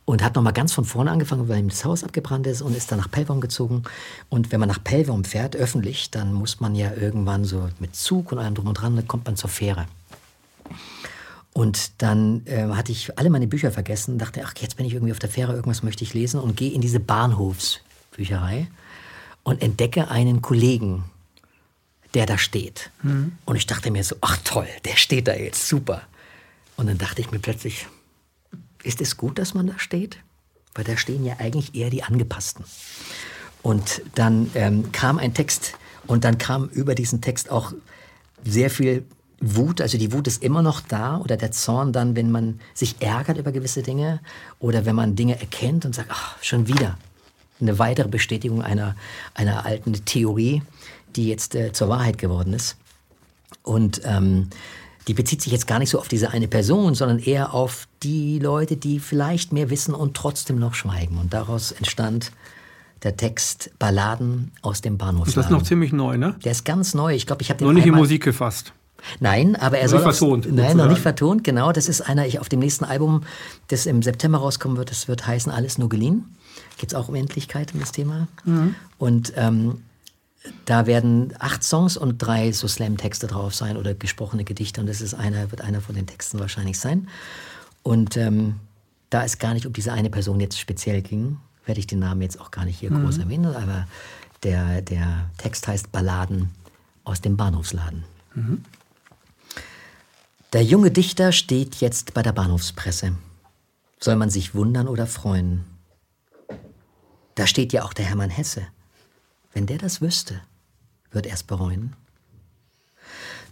[0.05, 2.91] und hat nochmal ganz von vorne angefangen, weil ihm das Haus abgebrannt ist und ist
[2.91, 3.83] dann nach Pellworm gezogen.
[4.29, 8.31] Und wenn man nach Pellworm fährt, öffentlich, dann muss man ja irgendwann so mit Zug
[8.31, 9.85] und allem drum und dran, dann kommt man zur Fähre.
[11.53, 15.11] Und dann äh, hatte ich alle meine Bücher vergessen, dachte, ach, jetzt bin ich irgendwie
[15.11, 18.67] auf der Fähre, irgendwas möchte ich lesen und gehe in diese Bahnhofsbücherei
[19.43, 21.03] und entdecke einen Kollegen,
[22.15, 22.89] der da steht.
[23.03, 23.33] Mhm.
[23.45, 26.01] Und ich dachte mir so, ach toll, der steht da jetzt, super.
[26.75, 27.87] Und dann dachte ich mir plötzlich,
[28.81, 30.17] ist es gut, dass man da steht?
[30.73, 32.65] Weil da stehen ja eigentlich eher die Angepassten.
[33.61, 35.73] Und dann ähm, kam ein Text
[36.07, 37.73] und dann kam über diesen Text auch
[38.43, 39.05] sehr viel
[39.43, 43.01] Wut, also die Wut ist immer noch da oder der Zorn dann, wenn man sich
[43.01, 44.21] ärgert über gewisse Dinge
[44.59, 46.97] oder wenn man Dinge erkennt und sagt, ach, schon wieder
[47.59, 48.95] eine weitere Bestätigung einer,
[49.33, 50.61] einer alten Theorie,
[51.15, 52.77] die jetzt äh, zur Wahrheit geworden ist.
[53.63, 54.49] Und ähm,
[55.07, 58.39] die bezieht sich jetzt gar nicht so auf diese eine Person, sondern eher auf die
[58.39, 61.17] Leute, die vielleicht mehr wissen und trotzdem noch schweigen.
[61.17, 62.31] Und daraus entstand
[63.03, 64.97] der Text Balladen aus dem.
[64.97, 66.35] Das ist noch ziemlich neu, ne?
[66.45, 67.13] Der ist ganz neu.
[67.13, 68.73] Ich glaube, ich habe den noch nicht in Musik gefasst.
[69.19, 70.45] Nein, aber er noch soll nicht vertont.
[70.45, 71.43] Aus, nein, noch nicht vertont.
[71.43, 72.25] Genau, das ist einer.
[72.25, 73.23] Ich auf dem nächsten Album,
[73.67, 74.91] das im September rauskommen wird.
[74.91, 76.35] Das wird heißen Alles nur geliehen.
[76.77, 78.27] Geht es auch um Endlichkeit um das Thema.
[78.45, 78.75] Mhm.
[78.97, 79.81] Und ähm,
[80.65, 85.01] da werden acht Songs und drei so Slam-Texte drauf sein oder gesprochene Gedichte und das
[85.01, 87.07] ist einer, wird einer von den Texten wahrscheinlich sein.
[87.81, 88.55] Und ähm,
[89.09, 92.21] da es gar nicht um diese eine Person jetzt speziell ging, werde ich den Namen
[92.21, 93.03] jetzt auch gar nicht hier mhm.
[93.03, 93.87] groß erwähnen, aber
[94.43, 96.49] der, der Text heißt Balladen
[97.03, 98.03] aus dem Bahnhofsladen.
[98.35, 98.63] Mhm.
[100.53, 103.15] Der junge Dichter steht jetzt bei der Bahnhofspresse.
[103.99, 105.65] Soll man sich wundern oder freuen?
[107.33, 108.61] Da steht ja auch der Hermann Hesse.
[109.51, 110.41] Wenn der das wüsste,
[111.09, 111.95] wird er es bereuen.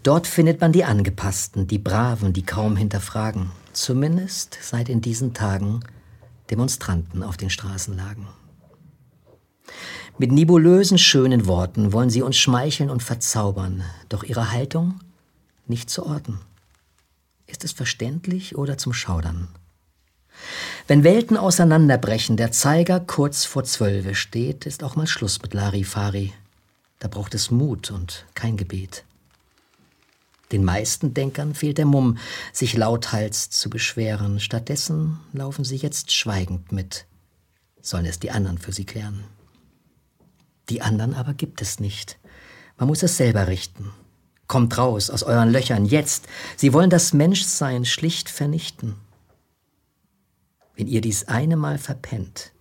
[0.04, 3.50] Dort findet man die Angepassten, die Braven, die kaum hinterfragen.
[3.74, 5.80] Zumindest seit in diesen Tagen
[6.52, 8.28] Demonstranten auf den Straßen lagen.
[10.20, 15.00] Mit nebulösen, schönen Worten wollen sie uns schmeicheln und verzaubern, doch ihre Haltung
[15.66, 16.40] nicht zu orten.
[17.52, 19.50] Ist es verständlich oder zum Schaudern?
[20.88, 26.32] Wenn Welten auseinanderbrechen, der Zeiger kurz vor Zwölfe steht, ist auch mal Schluss mit Larifari.
[27.00, 29.04] Da braucht es Mut und kein Gebet.
[30.54, 32.18] Den meisten Denkern fehlt der Mumm,
[32.54, 34.40] sich lauthals zu beschweren.
[34.40, 37.06] Stattdessen laufen sie jetzt schweigend mit,
[37.82, 39.26] sollen es die anderen für sie klären.
[40.70, 42.18] Die anderen aber gibt es nicht.
[42.78, 43.92] Man muss es selber richten.
[44.52, 46.28] Kommt raus aus euren Löchern jetzt.
[46.58, 48.98] Sie wollen das Menschsein schlicht vernichten.
[50.76, 52.52] Wenn ihr dies eine Mal verpennt,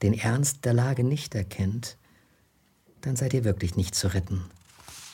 [0.00, 1.98] den Ernst der Lage nicht erkennt,
[3.02, 4.42] dann seid ihr wirklich nicht zu retten.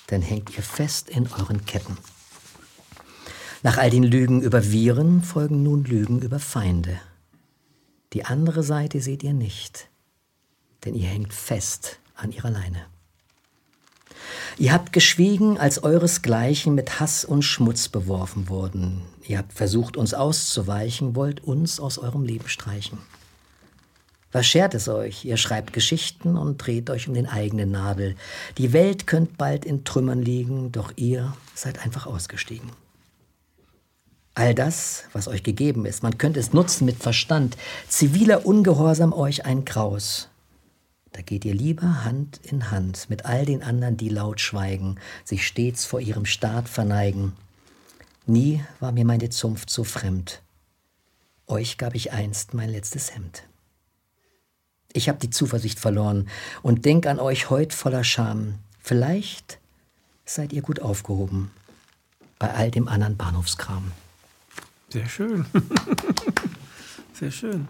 [0.06, 1.98] Dann hängt ihr fest in euren Ketten.
[3.64, 7.00] Nach all den Lügen über Viren folgen nun Lügen über Feinde.
[8.12, 9.88] Die andere Seite seht ihr nicht,
[10.84, 12.93] denn ihr hängt fest an ihrer Leine.
[14.58, 19.02] Ihr habt geschwiegen, als euresgleichen mit Hass und Schmutz beworfen wurden.
[19.26, 22.98] Ihr habt versucht, uns auszuweichen, wollt uns aus eurem Leben streichen.
[24.32, 25.24] Was schert es euch?
[25.24, 28.16] Ihr schreibt Geschichten und dreht euch um den eigenen Nabel.
[28.58, 32.70] Die Welt könnt bald in Trümmern liegen, doch ihr seid einfach ausgestiegen.
[34.34, 37.56] All das, was euch gegeben ist, man könnte es nutzen mit Verstand.
[37.88, 40.28] Ziviler Ungehorsam euch ein Graus.
[41.14, 45.46] Da geht ihr lieber Hand in Hand mit all den anderen, die laut schweigen, sich
[45.46, 47.34] stets vor ihrem Staat verneigen.
[48.26, 50.42] Nie war mir meine Zunft so fremd.
[51.46, 53.44] Euch gab ich einst mein letztes Hemd.
[54.92, 56.28] Ich hab die Zuversicht verloren
[56.62, 58.58] und denk an euch heut voller Scham.
[58.80, 59.60] Vielleicht
[60.24, 61.52] seid ihr gut aufgehoben
[62.40, 63.92] bei all dem anderen Bahnhofskram.
[64.88, 65.46] Sehr schön.
[67.12, 67.68] Sehr schön.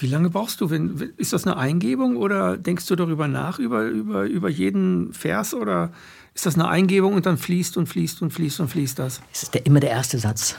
[0.00, 0.70] Wie lange brauchst du?
[0.70, 5.52] Wenn, ist das eine Eingebung oder denkst du darüber nach, über, über, über jeden Vers?
[5.52, 5.90] Oder
[6.34, 9.20] ist das eine Eingebung und dann fließt und fließt und fließt und fließt das?
[9.32, 10.56] Es ist der, immer der erste Satz.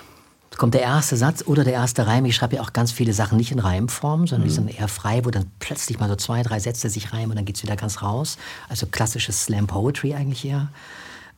[0.58, 2.26] kommt der erste Satz oder der erste Reim.
[2.26, 5.26] Ich schreibe ja auch ganz viele Sachen nicht in Reimform, sondern die sind eher frei,
[5.26, 8.04] wo dann plötzlich mal so zwei, drei Sätze sich reimen und dann geht's wieder ganz
[8.04, 8.38] raus.
[8.70, 10.70] Also klassisches Slam Poetry eigentlich eher.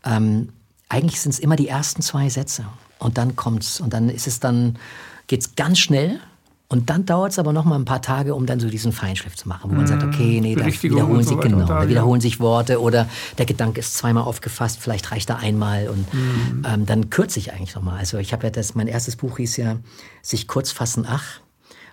[0.03, 0.49] Ähm,
[0.89, 2.65] eigentlich sind es immer die ersten zwei Sätze
[2.99, 4.77] und dann kommt's und dann ist es dann
[5.27, 6.19] geht's ganz schnell
[6.73, 9.35] und dann dauert es aber noch mal ein paar Tage, um dann so diesen Feinschliff
[9.35, 12.81] zu machen, wo man sagt, okay, nee, da wiederholen, sich, genau, da wiederholen sich Worte
[12.81, 13.07] oder
[13.37, 16.65] der Gedanke ist zweimal aufgefasst, vielleicht reicht er einmal und mhm.
[16.67, 17.99] ähm, dann kürze ich eigentlich noch mal.
[17.99, 19.75] Also ich habe ja das, mein erstes Buch hieß ja
[20.23, 21.41] sich kurz fassen, ach,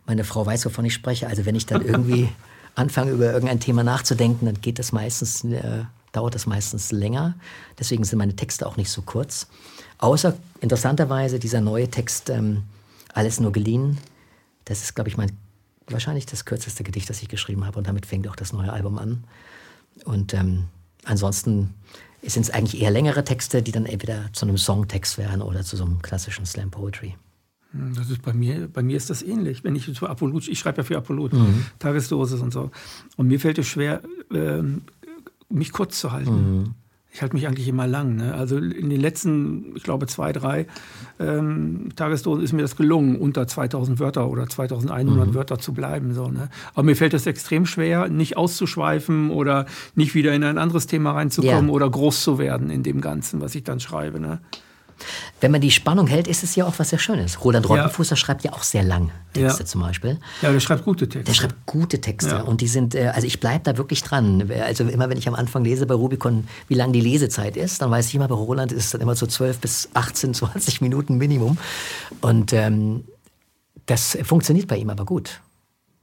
[0.07, 1.27] meine Frau weiß, wovon ich spreche.
[1.27, 2.31] Also wenn ich dann irgendwie
[2.75, 7.35] anfange, über irgendein Thema nachzudenken, dann geht das meistens, äh, dauert das meistens länger.
[7.79, 9.47] Deswegen sind meine Texte auch nicht so kurz.
[9.99, 12.63] Außer interessanterweise dieser neue Text, ähm,
[13.13, 13.99] alles nur geliehen,
[14.71, 15.33] das ist, glaube ich, mein
[15.89, 17.77] wahrscheinlich das kürzeste Gedicht, das ich geschrieben habe.
[17.79, 19.25] Und damit fängt auch das neue Album an.
[20.05, 20.67] Und ähm,
[21.05, 21.75] ansonsten
[22.23, 25.77] sind es eigentlich eher längere Texte, die dann entweder zu einem Songtext werden oder zu
[25.77, 27.17] so einem klassischen Slam Poetry.
[27.73, 29.65] Hm, das ist bei mir, bei mir ist das ähnlich.
[29.65, 31.67] Wenn ich für Apollut, ich schreibe ja für Apollut, mhm.
[31.81, 32.71] Tagesdosis und so.
[33.17, 34.03] Und mir fällt es schwer,
[34.33, 34.83] ähm,
[35.49, 36.61] mich kurz zu halten.
[36.61, 36.75] Mhm.
[37.13, 38.17] Ich halte mich eigentlich immer lang.
[38.17, 38.35] Ne?
[38.35, 40.67] Also in den letzten, ich glaube, zwei, drei
[41.19, 45.35] ähm, Tagesdosen ist mir das gelungen, unter 2000 Wörter oder 2100 mhm.
[45.35, 46.15] Wörter zu bleiben.
[46.15, 46.51] So, ne?
[46.73, 51.13] Aber mir fällt es extrem schwer, nicht auszuschweifen oder nicht wieder in ein anderes Thema
[51.13, 51.73] reinzukommen ja.
[51.73, 54.21] oder groß zu werden in dem Ganzen, was ich dann schreibe.
[54.21, 54.41] Ne?
[55.41, 57.45] Wenn man die Spannung hält, ist es ja auch was sehr Schönes.
[57.45, 58.17] Roland Rottenfußer ja.
[58.17, 59.67] schreibt ja auch sehr lang Texte ja.
[59.67, 60.19] zum Beispiel.
[60.43, 61.25] Ja, der schreibt gute Texte.
[61.25, 62.41] Der schreibt gute Texte ja.
[62.43, 64.51] und die sind, äh, also ich bleibe da wirklich dran.
[64.65, 67.91] Also immer wenn ich am Anfang lese bei Rubicon, wie lang die Lesezeit ist, dann
[67.91, 71.17] weiß ich immer, bei Roland ist es dann immer so 12 bis 18, 20 Minuten
[71.19, 71.59] Minimum.
[72.21, 73.05] Und ähm,
[73.87, 75.41] das funktioniert bei ihm aber gut.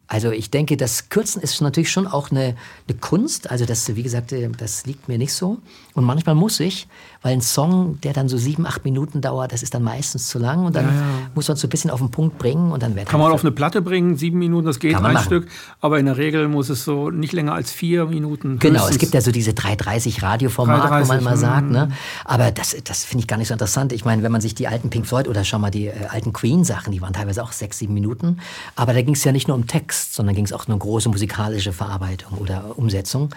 [0.07, 2.55] Also ich denke, das Kürzen ist natürlich schon auch eine,
[2.87, 3.51] eine, Kunst.
[3.51, 5.57] Also das, wie gesagt, äh, das liegt mir nicht so.
[5.93, 6.87] Und manchmal muss ich,
[7.21, 10.39] weil ein Song, der dann so sieben, acht Minuten dauert, das ist dann meistens zu
[10.39, 11.01] lang und dann ja, ja.
[11.35, 13.31] muss man es so ein bisschen auf den Punkt bringen und dann wird Kann man
[13.31, 15.25] auf eine Platte bringen, sieben Minuten, das geht ein machen.
[15.25, 15.47] Stück,
[15.81, 18.59] aber in der Regel muss es so nicht länger als vier Minuten.
[18.59, 18.95] Genau, höchstens.
[18.95, 21.91] es gibt ja so diese 330 Radioformat, 330, wo man mal sagt, ne?
[22.23, 23.91] Aber das, das finde ich gar nicht so interessant.
[23.91, 26.31] Ich meine, wenn man sich die alten Pink Floyd oder schon mal die äh, alten
[26.31, 28.37] Queen-Sachen, die waren teilweise auch sechs, sieben Minuten,
[28.75, 30.79] aber da ging es ja nicht nur um Text, sondern ging es auch um eine
[30.79, 33.29] große musikalische Verarbeitung oder Umsetzung.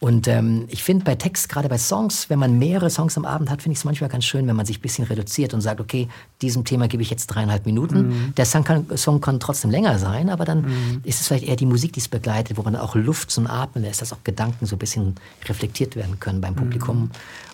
[0.00, 3.50] Und ähm, ich finde bei Text, gerade bei Songs, wenn man mehrere Songs am Abend
[3.50, 5.80] hat, finde ich es manchmal ganz schön, wenn man sich ein bisschen reduziert und sagt,
[5.80, 6.08] okay,
[6.42, 8.08] diesem Thema gebe ich jetzt dreieinhalb Minuten.
[8.08, 8.34] Mhm.
[8.36, 11.00] Der Song kann, Song kann, trotzdem länger sein, aber dann mhm.
[11.04, 13.84] ist es vielleicht eher die Musik, die es begleitet, wo man auch Luft zum Atmen
[13.84, 15.14] lässt, dass auch Gedanken so ein bisschen
[15.46, 17.10] reflektiert werden können beim Publikum mhm.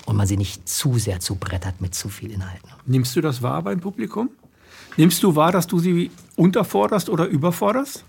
[0.07, 2.69] und man sie nicht zu sehr zubrettert mit zu viel Inhalten.
[2.87, 4.31] Nimmst du das wahr beim Publikum?
[4.97, 8.05] Nimmst du wahr, dass du sie unterforderst oder überforderst?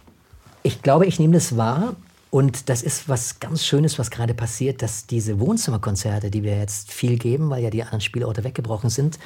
[0.66, 1.96] Ich glaube, ich nehme das wahr.
[2.32, 6.92] Und das ist was ganz Schönes, was gerade passiert, dass diese Wohnzimmerkonzerte, die wir jetzt
[6.92, 9.20] viel geben, weil ja die anderen Spielorte weggebrochen sind,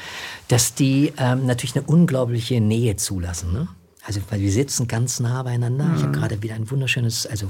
[0.49, 3.53] dass die ähm, natürlich eine unglaubliche Nähe zulassen.
[3.53, 3.69] Ne?
[4.05, 5.85] Also, weil wir sitzen ganz nah beieinander.
[5.85, 5.95] Mhm.
[5.95, 7.49] Ich habe gerade wieder ein wunderschönes, also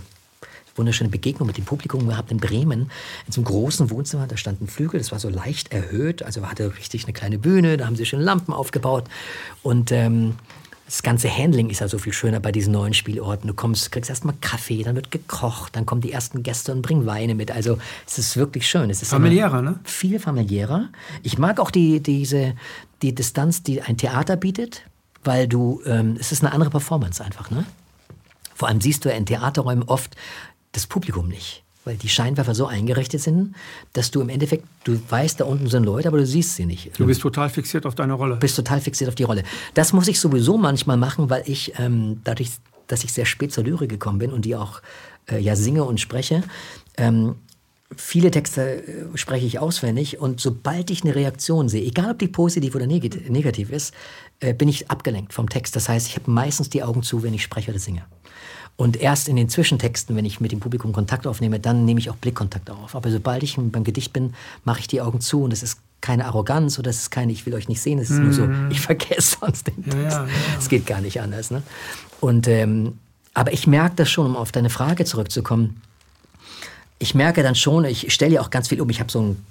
[0.75, 2.91] wunderschöne Begegnung mit dem Publikum gehabt in Bremen,
[3.25, 4.28] in so einem großen Wohnzimmer.
[4.28, 7.75] Da stand ein Flügel, das war so leicht erhöht, also hatte richtig eine kleine Bühne,
[7.75, 9.06] da haben sie schön Lampen aufgebaut.
[9.63, 10.36] Und ähm,
[10.89, 13.47] das ganze Handling ist ja so viel schöner bei diesen neuen Spielorten.
[13.47, 17.06] Du kommst, kriegst erstmal Kaffee, dann wird gekocht, dann kommen die ersten Gäste und bringen
[17.06, 17.52] Weine mit.
[17.52, 18.89] Also es ist wirklich schön.
[18.89, 19.80] Es ist familiärer, ne?
[19.84, 20.89] Viel familiärer.
[21.21, 22.56] Ich mag auch die, diese,
[23.04, 24.82] die Distanz, die ein Theater bietet,
[25.23, 27.65] weil du, ähm, es ist eine andere Performance einfach, ne?
[28.56, 30.15] Vor allem siehst du ja in Theaterräumen oft
[30.71, 33.56] das Publikum nicht weil die Scheinwerfer so eingerichtet sind,
[33.93, 36.91] dass du im Endeffekt, du weißt, da unten sind Leute, aber du siehst sie nicht.
[36.99, 38.36] Du bist total fixiert auf deine Rolle.
[38.36, 39.41] Du bist total fixiert auf die Rolle.
[39.73, 42.52] Das muss ich sowieso manchmal machen, weil ich ähm, dadurch,
[42.86, 44.84] dass ich sehr spät zur Lyrik gekommen bin und die auch
[45.32, 46.43] äh, ja singe und spreche,
[46.95, 47.38] ähm,
[47.95, 52.28] viele Texte äh, spreche ich auswendig und sobald ich eine Reaktion sehe, egal ob die
[52.28, 53.95] positiv oder negativ ist,
[54.41, 55.75] äh, bin ich abgelenkt vom Text.
[55.75, 58.04] Das heißt, ich habe meistens die Augen zu, wenn ich spreche oder singe.
[58.79, 62.09] Und erst in den Zwischentexten, wenn ich mit dem Publikum Kontakt aufnehme, dann nehme ich
[62.09, 62.95] auch Blickkontakt auf.
[62.95, 66.23] Aber sobald ich beim Gedicht bin, mache ich die Augen zu und es ist keine
[66.23, 68.23] Arroganz oder es ist keine, ich will euch nicht sehen, es ist mm.
[68.23, 68.71] nur so, mhm.
[68.71, 69.97] ich vergesse sonst den Text.
[69.97, 70.67] Es ja, ja, ja.
[70.69, 71.51] geht gar nicht anders.
[71.51, 71.61] Ne?
[72.21, 72.97] Und, ähm,
[73.33, 75.81] aber ich merke das schon, um auf deine Frage zurückzukommen.
[76.99, 78.89] Ich merke dann schon, ich stelle ja auch ganz viel um.
[78.89, 79.45] Ich habe so ein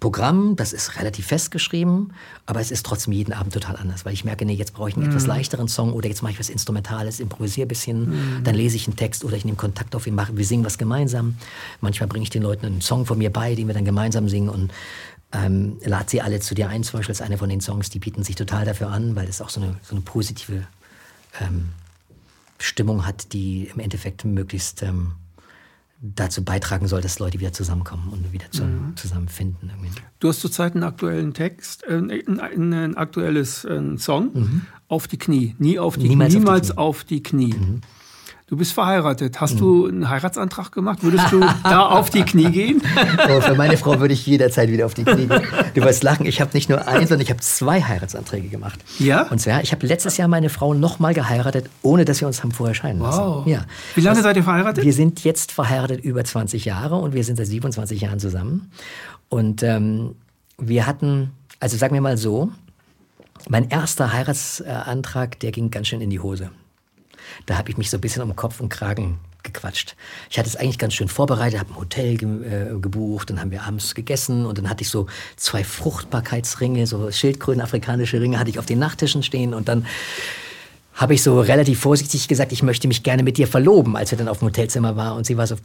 [0.00, 2.12] Programm, das ist relativ festgeschrieben,
[2.46, 4.96] aber es ist trotzdem jeden Abend total anders, weil ich merke, nee, jetzt brauche ich
[4.96, 5.10] einen mm.
[5.10, 5.28] etwas mhm.
[5.28, 8.44] leichteren Song oder jetzt mache ich was Instrumentales, improvisiere ein bisschen, mm.
[8.44, 10.78] dann lese ich einen Text oder ich nehme Kontakt auf ihn, mache, wir singen was
[10.78, 11.36] gemeinsam.
[11.80, 14.48] Manchmal bringe ich den Leuten einen Song von mir bei, den wir dann gemeinsam singen
[14.48, 14.72] und
[15.32, 16.82] ähm, lade sie alle zu dir ein.
[16.82, 19.40] Zum Beispiel ist eine von den Songs, die bieten sich total dafür an, weil es
[19.40, 20.66] auch so eine, so eine positive
[21.40, 21.68] ähm,
[22.58, 25.12] Stimmung hat, die im Endeffekt möglichst ähm,
[26.00, 28.96] dazu beitragen soll, dass Leute wieder zusammenkommen und wieder zu, mhm.
[28.96, 29.70] zusammenfinden.
[29.70, 29.90] Irgendwie.
[30.20, 34.62] Du hast zurzeit einen aktuellen Text, äh, ein, ein, aktuelles äh, Song, mhm.
[34.88, 35.54] Auf die Knie.
[35.58, 37.52] Nie auf die, niemals, niemals auf die Knie.
[37.52, 37.72] Auf die Knie.
[37.72, 37.80] Mhm.
[38.48, 39.42] Du bist verheiratet.
[39.42, 39.58] Hast mhm.
[39.58, 41.02] du einen Heiratsantrag gemacht?
[41.02, 42.82] Würdest du da auf die Knie gehen?
[43.28, 45.42] Oh, für meine Frau würde ich jederzeit wieder auf die Knie gehen.
[45.74, 48.80] Du wirst lachen, ich habe nicht nur einen, sondern ich habe zwei Heiratsanträge gemacht.
[48.98, 49.26] Ja?
[49.28, 52.52] Und zwar, ich habe letztes Jahr meine Frau nochmal geheiratet, ohne dass wir uns haben
[52.52, 53.20] vorher scheiden lassen.
[53.20, 53.46] Wow.
[53.46, 53.66] Ja.
[53.94, 54.82] Wie lange Was, seid ihr verheiratet?
[54.82, 58.70] Wir sind jetzt verheiratet über 20 Jahre und wir sind seit 27 Jahren zusammen.
[59.28, 60.14] Und ähm,
[60.56, 62.50] wir hatten, also sagen wir mal so,
[63.50, 66.50] mein erster Heiratsantrag, der ging ganz schön in die Hose.
[67.46, 69.96] Da habe ich mich so ein bisschen um Kopf und Kragen gequatscht.
[70.30, 73.50] Ich hatte es eigentlich ganz schön vorbereitet, habe ein Hotel ge äh, gebucht, dann haben
[73.50, 78.50] wir abends gegessen und dann hatte ich so zwei Fruchtbarkeitsringe, so Schildkröten, afrikanische Ringe hatte
[78.50, 79.86] ich auf den Nachttischen stehen und dann
[80.94, 84.18] habe ich so relativ vorsichtig gesagt, ich möchte mich gerne mit dir verloben, als wir
[84.18, 85.56] dann auf dem Hotelzimmer waren und sie war so,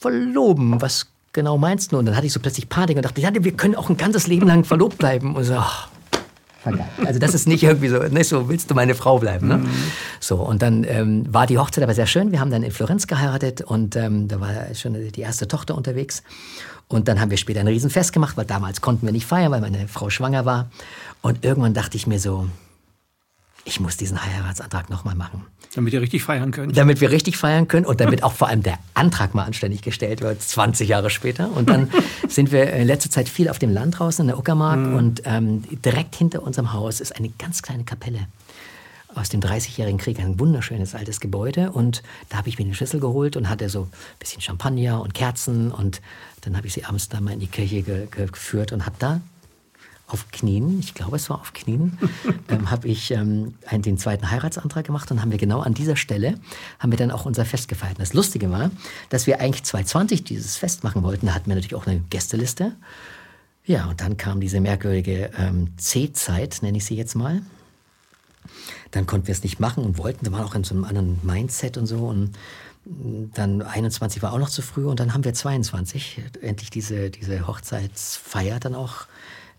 [0.00, 1.98] verloben, was genau meinst du?
[1.98, 4.26] Und dann hatte ich so plötzlich Panik und dachte, ja, wir können auch ein ganzes
[4.26, 5.34] Leben lang verlobt bleiben.
[5.34, 5.62] Und so,
[6.66, 9.48] oh, also das ist nicht irgendwie so, nicht so, willst du meine Frau bleiben.
[9.48, 9.58] Ne?
[9.58, 9.68] Mhm.
[10.20, 12.32] So, und dann ähm, war die Hochzeit aber sehr schön.
[12.32, 16.22] Wir haben dann in Florenz geheiratet und ähm, da war schon die erste Tochter unterwegs.
[16.88, 19.60] Und dann haben wir später ein Riesenfest gemacht, weil damals konnten wir nicht feiern, weil
[19.60, 20.70] meine Frau schwanger war.
[21.22, 22.46] Und irgendwann dachte ich mir so,
[23.64, 25.46] ich muss diesen Heiratsantrag nochmal machen.
[25.74, 26.76] Damit ihr richtig feiern könnt.
[26.76, 30.20] Damit wir richtig feiern können und damit auch vor allem der Antrag mal anständig gestellt
[30.20, 31.50] wird, 20 Jahre später.
[31.50, 31.90] Und dann
[32.28, 34.94] sind wir in letzter Zeit viel auf dem Land draußen in der Uckermark mhm.
[34.94, 38.28] und ähm, direkt hinter unserem Haus ist eine ganz kleine Kapelle
[39.14, 41.70] aus dem 30-jährigen Krieg, ein wunderschönes altes Gebäude.
[41.70, 45.14] Und da habe ich mir den Schlüssel geholt und hatte so ein bisschen Champagner und
[45.14, 45.70] Kerzen.
[45.70, 46.00] Und
[46.42, 49.20] dann habe ich sie abends da mal in die Kirche ge geführt und habe da
[50.14, 51.98] auf Knien, ich glaube, es war auf Knien,
[52.48, 55.96] ähm, habe ich ähm, einen, den zweiten Heiratsantrag gemacht und haben wir genau an dieser
[55.96, 56.36] Stelle,
[56.78, 57.98] haben wir dann auch unser Fest gefeiert.
[57.98, 58.70] Und das Lustige war,
[59.10, 61.26] dass wir eigentlich 2020 dieses Fest machen wollten.
[61.26, 62.72] Da hatten wir natürlich auch eine Gästeliste.
[63.66, 67.42] Ja, und dann kam diese merkwürdige ähm, C-Zeit, nenne ich sie jetzt mal.
[68.92, 70.24] Dann konnten wir es nicht machen und wollten.
[70.24, 72.06] Wir waren auch in so einem anderen Mindset und so.
[72.06, 72.32] Und
[72.84, 77.46] dann 21 war auch noch zu früh und dann haben wir 22 endlich diese, diese
[77.46, 79.06] Hochzeitsfeier dann auch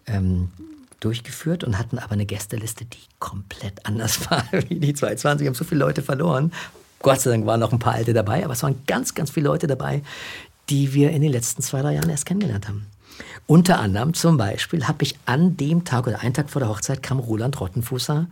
[0.08, 0.50] ähm,
[1.00, 5.44] durchgeführt und hatten aber eine Gästeliste, die komplett anders war wie die 22.
[5.44, 6.52] Wir haben so viele Leute verloren.
[7.00, 9.48] Gott sei Dank waren noch ein paar alte dabei, aber es waren ganz, ganz viele
[9.48, 10.02] Leute dabei,
[10.70, 12.88] die wir in den letzten zwei, drei Jahren erst kennengelernt haben.
[13.48, 17.04] Unter anderem zum Beispiel habe ich an dem Tag oder einen Tag vor der Hochzeit
[17.04, 18.28] kam Roland Rottenfußer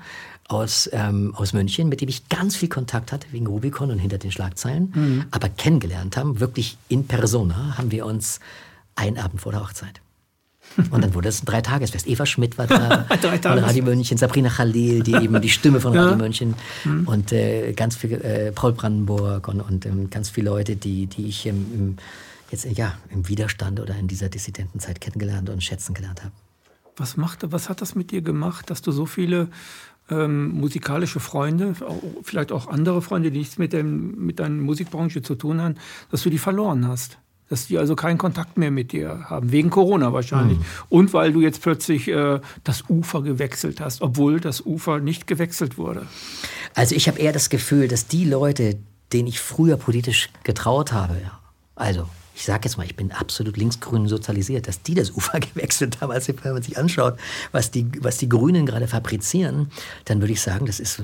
[0.48, 4.18] aus, ähm, aus München, mit dem ich ganz viel Kontakt hatte wegen Rubicon und hinter
[4.18, 4.92] den Schlagzeilen.
[4.94, 5.26] Mhm.
[5.32, 8.40] Aber kennengelernt haben, wirklich in persona, haben wir uns
[8.96, 10.02] einen Abend vor der Hochzeit.
[10.92, 12.08] Und dann wurde es ein Dreitagesfest.
[12.08, 16.12] Eva Schmidt war da von Radio München, Sabrina Khalil, die eben die Stimme von Radio
[16.12, 16.18] ja.
[16.18, 17.08] München mhm.
[17.08, 21.28] und äh, ganz viel äh, Paul Brandenburg und, und ähm, ganz viele Leute, die, die
[21.28, 21.98] ich im, im,
[22.52, 26.34] jetzt ja, im Widerstand oder in dieser Dissidentenzeit kennengelernt und schätzen gelernt habe.
[26.96, 29.50] Was, macht, was hat das mit dir gemacht, dass du so viele
[30.10, 31.74] ähm, musikalische Freunde,
[32.24, 35.76] vielleicht auch andere Freunde, die nichts mit, dem, mit deiner Musikbranche zu tun haben,
[36.12, 37.18] dass du die verloren hast?
[37.50, 40.58] Dass die also keinen Kontakt mehr mit dir haben, wegen Corona wahrscheinlich.
[40.58, 40.66] Mhm.
[40.90, 45.78] Und weil du jetzt plötzlich äh, das Ufer gewechselt hast, obwohl das Ufer nicht gewechselt
[45.78, 46.08] wurde.
[46.74, 48.78] Also ich habe eher das Gefühl, dass die Leute,
[49.12, 51.16] denen ich früher politisch getraut habe,
[51.76, 56.02] also ich sage jetzt mal, ich bin absolut linksgrün sozialisiert, dass die das Ufer gewechselt
[56.02, 56.12] haben.
[56.12, 57.18] Also wenn man sich anschaut,
[57.52, 59.72] was die, was die Grünen gerade fabrizieren,
[60.06, 61.02] dann würde ich sagen, das ist,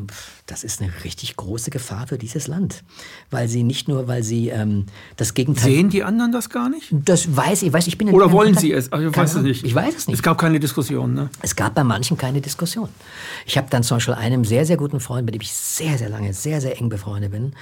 [0.47, 2.83] das ist eine richtig große Gefahr für dieses Land.
[3.29, 4.87] Weil sie nicht nur, weil sie ähm,
[5.17, 5.65] das Gegenteil...
[5.65, 6.87] Sehen die anderen das gar nicht?
[6.91, 8.91] Das weiß ich, weiß ich bin Oder wollen sie es?
[8.91, 9.63] Also ich weiß es nicht.
[9.63, 10.15] Ich weiß es nicht.
[10.15, 11.29] Es gab keine Diskussion, ne?
[11.41, 12.89] Es gab bei manchen keine Diskussion.
[13.45, 16.09] Ich habe dann zum Beispiel einem sehr, sehr guten Freund, mit dem ich sehr, sehr
[16.09, 17.53] lange, sehr, sehr eng befreundet bin,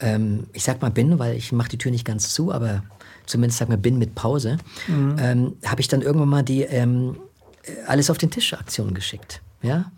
[0.00, 2.82] ähm, ich sag mal bin, weil ich mache die Tür nicht ganz zu, aber
[3.26, 4.58] zumindest sagen wir bin mit Pause,
[4.88, 5.16] mhm.
[5.18, 7.16] ähm, habe ich dann irgendwann mal die ähm,
[7.86, 9.40] Alles auf den Tisch Aktion geschickt.
[9.62, 9.90] Ja?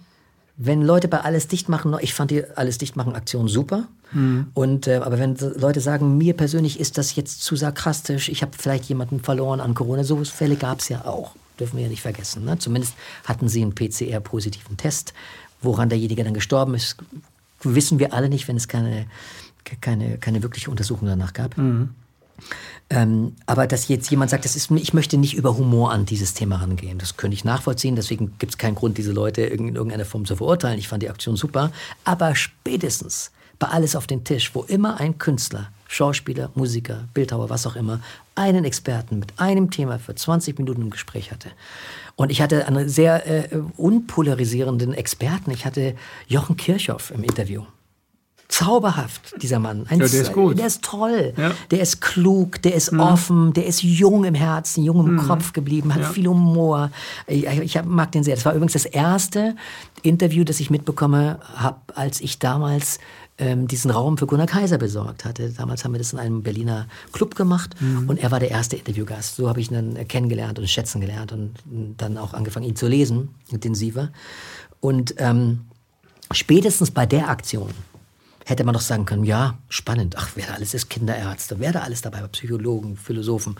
[0.57, 3.89] Wenn Leute bei Alles dicht machen, ich fand die Alles dicht machen Aktion super.
[4.13, 4.47] Mhm.
[4.55, 8.53] Und, äh, aber wenn Leute sagen, mir persönlich ist das jetzt zu sarkastisch, ich habe
[8.57, 11.35] vielleicht jemanden verloren an Corona, so Fälle gab es ja auch.
[11.59, 12.45] Dürfen wir ja nicht vergessen.
[12.45, 12.59] Ne?
[12.59, 15.15] Zumindest hatten sie einen PCR-positiven Test.
[15.63, 16.97] Woran derjenige dann gestorben ist,
[17.63, 19.07] wissen wir alle nicht, wenn es keine,
[19.81, 21.57] keine, keine wirkliche Untersuchung danach gab.
[21.59, 21.91] Mhm.
[22.89, 26.35] Ähm, aber dass jetzt jemand sagt, das ist, ich möchte nicht über Humor an dieses
[26.35, 27.97] Thema rangehen, das könnte ich nachvollziehen.
[27.97, 30.79] Deswegen gibt es keinen Grund, diese Leute in irgendeiner Form zu verurteilen.
[30.79, 31.73] Ich fand die Aktion super.
[32.05, 37.67] Aber spätestens bei Alles auf den Tisch, wo immer ein Künstler, Schauspieler, Musiker, Bildhauer, was
[37.67, 38.01] auch immer,
[38.35, 41.51] einen Experten mit einem Thema für 20 Minuten im Gespräch hatte.
[42.17, 45.51] Und ich hatte einen sehr äh, unpolarisierenden Experten.
[45.51, 45.95] Ich hatte
[46.29, 47.65] Jochen Kirchhoff im Interview.
[48.57, 49.85] Zauberhaft, dieser Mann.
[49.91, 50.59] Ein, ja, der ist gut.
[50.59, 51.35] Der ist toll.
[51.37, 51.53] Ja.
[51.71, 53.01] Der ist klug, der ist mhm.
[53.01, 55.29] offen, der ist jung im Herzen, jung im mhm.
[55.29, 56.09] Kopf geblieben, hat ja.
[56.09, 56.91] viel Humor.
[57.27, 58.35] Ich, ich mag den sehr.
[58.35, 59.57] Das war übrigens das erste
[60.03, 62.99] Interview, das ich mitbekomme habe, als ich damals
[63.37, 65.51] ähm, diesen Raum für Gunnar Kaiser besorgt hatte.
[65.51, 68.09] Damals haben wir das in einem Berliner Club gemacht mhm.
[68.09, 69.37] und er war der erste Interviewgast.
[69.37, 71.53] So habe ich ihn dann kennengelernt und schätzen gelernt und
[71.99, 74.11] dann auch angefangen, ihn zu lesen, intensiver.
[74.81, 75.67] Und ähm,
[76.33, 77.69] spätestens bei der Aktion
[78.47, 81.81] hätte man doch sagen können, ja, spannend, ach, wer da alles ist, Kinderärzte, wer da
[81.81, 83.57] alles dabei war, Psychologen, Philosophen.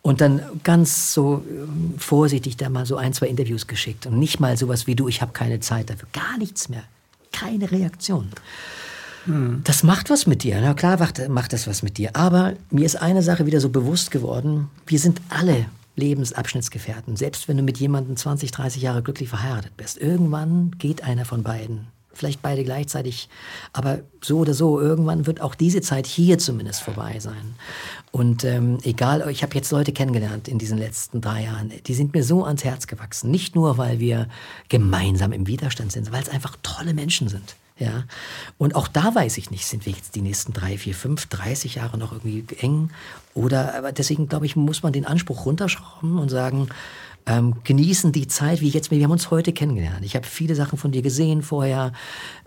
[0.00, 4.40] Und dann ganz so ähm, vorsichtig da mal so ein, zwei Interviews geschickt und nicht
[4.40, 6.84] mal sowas wie du, ich habe keine Zeit dafür, gar nichts mehr,
[7.32, 8.30] keine Reaktion.
[9.26, 9.60] Hm.
[9.62, 10.58] Das macht was mit dir.
[10.60, 12.16] Na klar macht, macht das was mit dir.
[12.16, 14.70] Aber mir ist eine Sache wieder so bewusst geworden.
[14.86, 15.66] Wir sind alle
[15.96, 17.16] Lebensabschnittsgefährten.
[17.16, 19.98] Selbst wenn du mit jemandem 20, 30 Jahre glücklich verheiratet bist.
[19.98, 21.86] Irgendwann geht einer von beiden.
[22.14, 23.28] Vielleicht beide gleichzeitig.
[23.72, 27.56] Aber so oder so, irgendwann wird auch diese Zeit hier zumindest vorbei sein.
[28.10, 32.14] Und ähm, egal, ich habe jetzt Leute kennengelernt in diesen letzten drei Jahren, die sind
[32.14, 33.30] mir so ans Herz gewachsen.
[33.30, 34.28] Nicht nur, weil wir
[34.68, 37.56] gemeinsam im Widerstand sind, weil es einfach tolle Menschen sind.
[37.78, 38.04] Ja.
[38.56, 41.74] Und auch da weiß ich nicht, sind wir jetzt die nächsten drei, vier, fünf, 30
[41.74, 42.90] Jahre noch irgendwie eng?
[43.34, 46.68] Oder, aber deswegen glaube ich, muss man den Anspruch runterschrauben und sagen,
[47.26, 50.04] ähm, genießen die Zeit, wie jetzt, wir haben uns heute kennengelernt.
[50.04, 51.92] Ich habe viele Sachen von dir gesehen vorher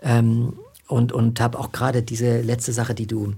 [0.02, 0.54] ähm,
[0.86, 3.34] und, und habe auch gerade diese letzte Sache, die du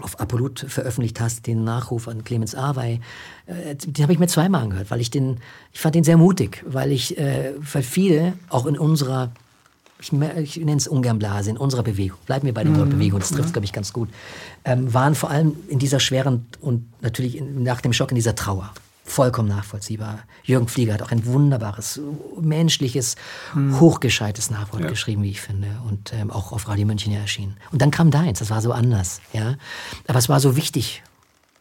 [0.00, 3.00] auf Apollut veröffentlicht hast, den Nachruf an Clemens Awey,
[3.46, 5.38] äh, den habe ich mir zweimal angehört, weil ich den,
[5.72, 9.32] ich fand den sehr mutig, weil ich, äh, weil viele auch in unserer
[10.00, 12.90] ich, ich nenne es ungern Blase, in unserer Bewegung, bleiben wir bei der mhm.
[12.90, 14.08] Bewegung, das trifft, glaube ich, ganz gut,
[14.64, 18.36] ähm, waren vor allem in dieser schweren und natürlich in, nach dem Schock in dieser
[18.36, 18.72] Trauer.
[19.08, 20.20] Vollkommen nachvollziehbar.
[20.44, 21.98] Jürgen Flieger hat auch ein wunderbares,
[22.38, 23.16] menschliches,
[23.54, 23.80] mhm.
[23.80, 24.88] hochgescheites Nachwort ja.
[24.88, 25.68] geschrieben, wie ich finde.
[25.88, 27.56] Und ähm, auch auf Radio München ja erschienen.
[27.72, 29.22] Und dann kam deins, das war so anders.
[29.32, 29.56] Ja?
[30.06, 31.02] Aber es war so wichtig,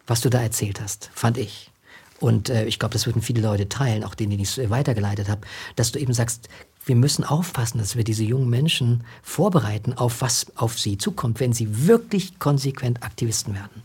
[0.08, 1.72] was du da erzählt hast, fand ich.
[2.20, 5.30] Und äh, ich glaube, das würden viele Leute teilen, auch denen, die ich es weitergeleitet
[5.30, 5.42] habe,
[5.78, 6.50] dass du eben sagst,
[6.86, 11.54] wir müssen aufpassen, dass wir diese jungen Menschen vorbereiten auf was auf sie zukommt, wenn
[11.54, 13.84] sie wirklich konsequent Aktivisten werden.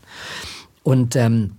[0.83, 1.57] Und ähm,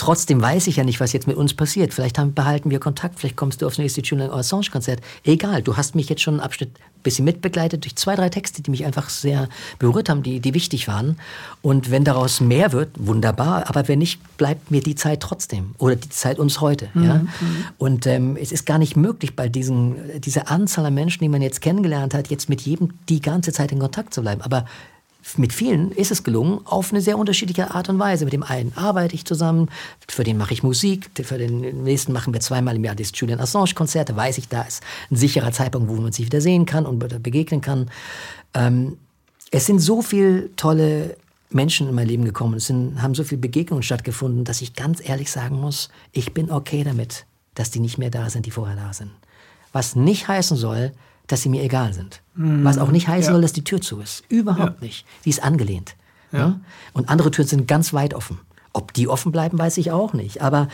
[0.00, 1.92] Trotzdem weiß ich ja nicht, was jetzt mit uns passiert.
[1.92, 5.02] Vielleicht haben, behalten wir Kontakt, vielleicht kommst du aufs nächste Julian Assange-Konzert.
[5.24, 8.62] Egal, du hast mich jetzt schon einen Abschnitt ein bisschen mitbegleitet durch zwei, drei Texte,
[8.62, 11.18] die mich einfach sehr berührt haben, die, die wichtig waren.
[11.60, 13.68] Und wenn daraus mehr wird, wunderbar.
[13.68, 15.74] Aber wenn nicht, bleibt mir die Zeit trotzdem.
[15.76, 16.88] Oder die Zeit uns heute.
[16.94, 17.04] Mhm.
[17.04, 17.20] Ja?
[17.76, 21.42] Und ähm, es ist gar nicht möglich, bei diesen, dieser Anzahl an Menschen, die man
[21.42, 24.40] jetzt kennengelernt hat, jetzt mit jedem die ganze Zeit in Kontakt zu bleiben.
[24.40, 24.64] Aber
[25.38, 28.24] mit vielen ist es gelungen, auf eine sehr unterschiedliche Art und Weise.
[28.24, 29.68] Mit dem einen arbeite ich zusammen,
[30.08, 33.40] für den mache ich Musik, für den nächsten machen wir zweimal im Jahr das Julian
[33.40, 34.08] Assange-Konzert.
[34.08, 36.98] Da weiß ich, da ist ein sicherer Zeitpunkt, wo man sich wieder sehen kann und
[37.22, 37.90] begegnen kann.
[38.54, 38.96] Ähm,
[39.50, 41.16] es sind so viele tolle
[41.50, 45.06] Menschen in mein Leben gekommen, es sind, haben so viele Begegnungen stattgefunden, dass ich ganz
[45.06, 48.76] ehrlich sagen muss, ich bin okay damit, dass die nicht mehr da sind, die vorher
[48.76, 49.10] da sind.
[49.72, 50.92] Was nicht heißen soll,
[51.32, 52.22] dass sie mir egal sind.
[52.34, 52.64] Mhm.
[52.64, 53.32] Was auch nicht heißen ja.
[53.32, 54.24] soll, dass die Tür zu ist.
[54.28, 54.86] Überhaupt ja.
[54.86, 55.06] nicht.
[55.24, 55.94] Die ist angelehnt.
[56.32, 56.60] Ja.
[56.92, 58.38] Und andere Türen sind ganz weit offen.
[58.72, 60.42] Ob die offen bleiben, weiß ich auch nicht.
[60.42, 60.68] Aber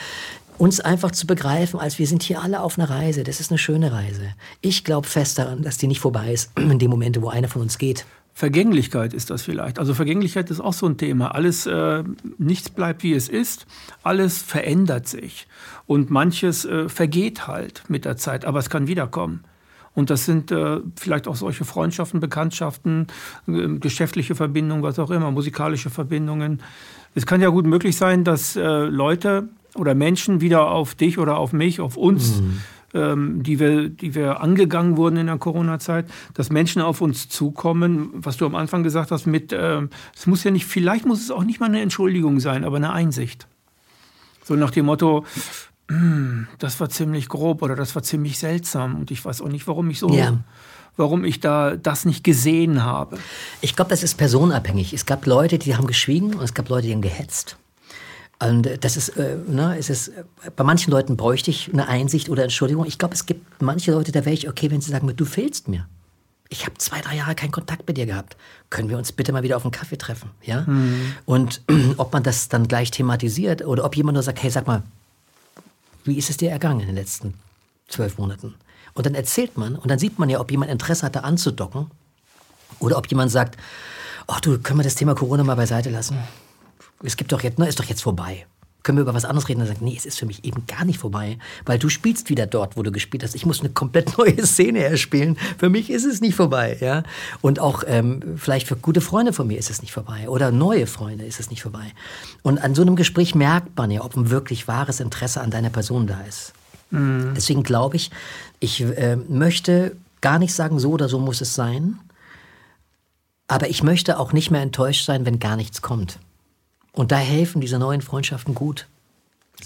[0.59, 3.25] uns einfach zu begreifen, als wir sind hier alle auf einer Reise.
[3.25, 4.29] Das ist eine schöne Reise.
[4.61, 7.63] Ich glaube fest daran, dass die nicht vorbei ist in dem Moment, wo einer von
[7.63, 8.05] uns geht.
[8.35, 9.79] Vergänglichkeit ist das vielleicht.
[9.79, 11.35] Also Vergänglichkeit ist auch so ein Thema.
[11.35, 12.05] Alles, äh,
[12.37, 13.67] nichts bleibt wie es ist.
[14.03, 15.49] Alles verändert sich.
[15.87, 19.45] Und manches äh, vergeht halt mit der Zeit, aber es kann wiederkommen.
[19.97, 23.07] Und das sind äh, vielleicht auch solche Freundschaften, Bekanntschaften,
[23.49, 26.63] äh, geschäftliche Verbindungen, was auch immer, musikalische Verbindungen.
[27.15, 31.39] Es kann ja gut möglich sein, dass äh, Leute oder Menschen wieder auf dich oder
[31.39, 32.61] auf mich, auf uns, mhm.
[32.93, 38.11] ähm, die, wir, die wir angegangen wurden in der Corona-Zeit, dass Menschen auf uns zukommen,
[38.13, 39.81] was du am Anfang gesagt hast, mit, äh,
[40.15, 42.93] es muss ja nicht, vielleicht muss es auch nicht mal eine Entschuldigung sein, aber eine
[42.93, 43.47] Einsicht.
[44.45, 45.25] So nach dem Motto,
[46.59, 49.89] das war ziemlich grob oder das war ziemlich seltsam und ich weiß auch nicht, warum
[49.91, 50.39] ich so, ja.
[50.97, 53.19] warum ich da das nicht gesehen habe.
[53.61, 54.93] Ich glaube, das ist personenabhängig.
[54.93, 57.57] Es gab Leute, die haben geschwiegen und es gab Leute, die haben gehetzt.
[58.39, 60.13] Und das ist, äh, ne, es ist,
[60.57, 62.85] bei manchen Leuten bräuchte ich eine Einsicht oder Entschuldigung.
[62.85, 65.69] Ich glaube, es gibt manche Leute, da wäre ich okay, wenn sie sagen, du fehlst
[65.69, 65.87] mir.
[66.49, 68.37] Ich habe zwei, drei Jahre keinen Kontakt mit dir gehabt.
[68.71, 70.31] Können wir uns bitte mal wieder auf einen Kaffee treffen?
[70.43, 70.63] Ja?
[70.63, 71.15] Mhm.
[71.25, 71.63] Und
[71.97, 74.83] ob man das dann gleich thematisiert oder ob jemand nur sagt, hey, sag mal,
[76.07, 77.35] wie ist es dir ergangen in den letzten
[77.89, 78.55] zwölf Monaten?
[78.95, 81.91] Und dann erzählt man und dann sieht man ja, ob jemand Interesse hat, da anzudocken
[82.81, 83.59] oder ob jemand sagt,
[84.27, 86.19] ach du, können wir das Thema Corona mal beiseite lassen?
[87.03, 88.47] Es gibt doch jetzt, ne, ist doch jetzt vorbei.
[88.87, 89.61] Können wir über was anderes reden?
[89.61, 92.31] Und dann sagt, nee, es ist für mich eben gar nicht vorbei, weil du spielst
[92.31, 93.35] wieder dort, wo du gespielt hast.
[93.35, 95.37] Ich muss eine komplett neue Szene erspielen.
[95.59, 97.03] Für mich ist es nicht vorbei, ja.
[97.41, 100.87] Und auch ähm, vielleicht für gute Freunde von mir ist es nicht vorbei oder neue
[100.87, 101.93] Freunde ist es nicht vorbei.
[102.43, 105.71] Und an so einem Gespräch merkt man ja, ob ein wirklich wahres Interesse an deiner
[105.71, 106.53] Person da ist.
[106.91, 107.33] Mhm.
[107.35, 108.13] Deswegen glaube ich,
[108.61, 111.99] ich äh, möchte gar nicht sagen, so oder so muss es sein.
[113.49, 116.21] Aber ich möchte auch nicht mehr enttäuscht sein, wenn gar nichts kommt.
[116.97, 118.89] Und da helfen diese neuen Freundschaften gut.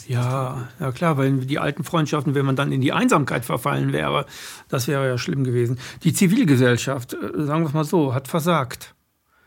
[0.09, 4.27] Ja, ja klar, weil die alten Freundschaften, wenn man dann in die Einsamkeit verfallen wäre,
[4.69, 5.79] das wäre ja schlimm gewesen.
[6.03, 8.95] Die Zivilgesellschaft, äh, sagen wir es mal so, hat versagt.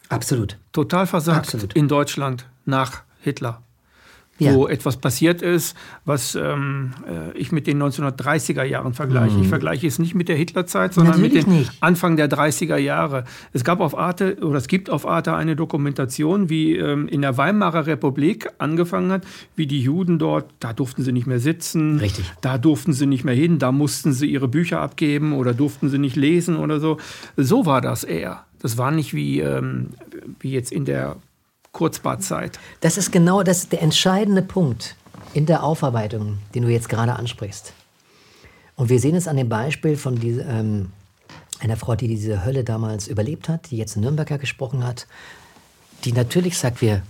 [0.08, 0.58] Absolut.
[0.72, 1.74] Total versagt Absolut.
[1.74, 3.62] in Deutschland nach Hitler
[4.40, 4.54] ja.
[4.56, 5.76] wo etwas passiert ist,
[6.06, 9.36] was ähm, äh, ich mit den 1930er Jahren vergleiche.
[9.36, 9.44] Mhm.
[9.44, 11.72] Ich vergleiche es nicht mit der Hitlerzeit, sondern Natürlich mit dem nicht.
[11.82, 13.26] Anfang der 30er Jahre.
[13.54, 17.38] Es gab auf Arte oder es gibt auf Arte eine Dokumentation, wie ähm, in der
[17.38, 19.24] Weimarer Republik angefangen hat,
[19.56, 22.32] wie die Juden dort, da durften sie nicht mehr sitzen, Richtig.
[22.42, 26.00] da durften sie nicht mehr hin, da mussten sie ihre Bücher abgeben oder durften sie
[26.00, 26.98] nicht lesen oder so.
[27.38, 28.46] So war das eher.
[28.60, 29.90] Das war nicht wie, ähm,
[30.40, 31.18] wie jetzt in der
[31.74, 32.60] Kurzbadzeit.
[32.80, 34.96] Das ist genau das, der entscheidende Punkt
[35.34, 37.74] in der Aufarbeitung, den du jetzt gerade ansprichst.
[38.76, 40.92] Und wir sehen es an dem Beispiel von diese, ähm,
[41.60, 45.08] einer Frau, die diese Hölle damals überlebt hat, die jetzt in Nürnberger gesprochen hat,
[46.06, 47.02] die natürlich sagt, wir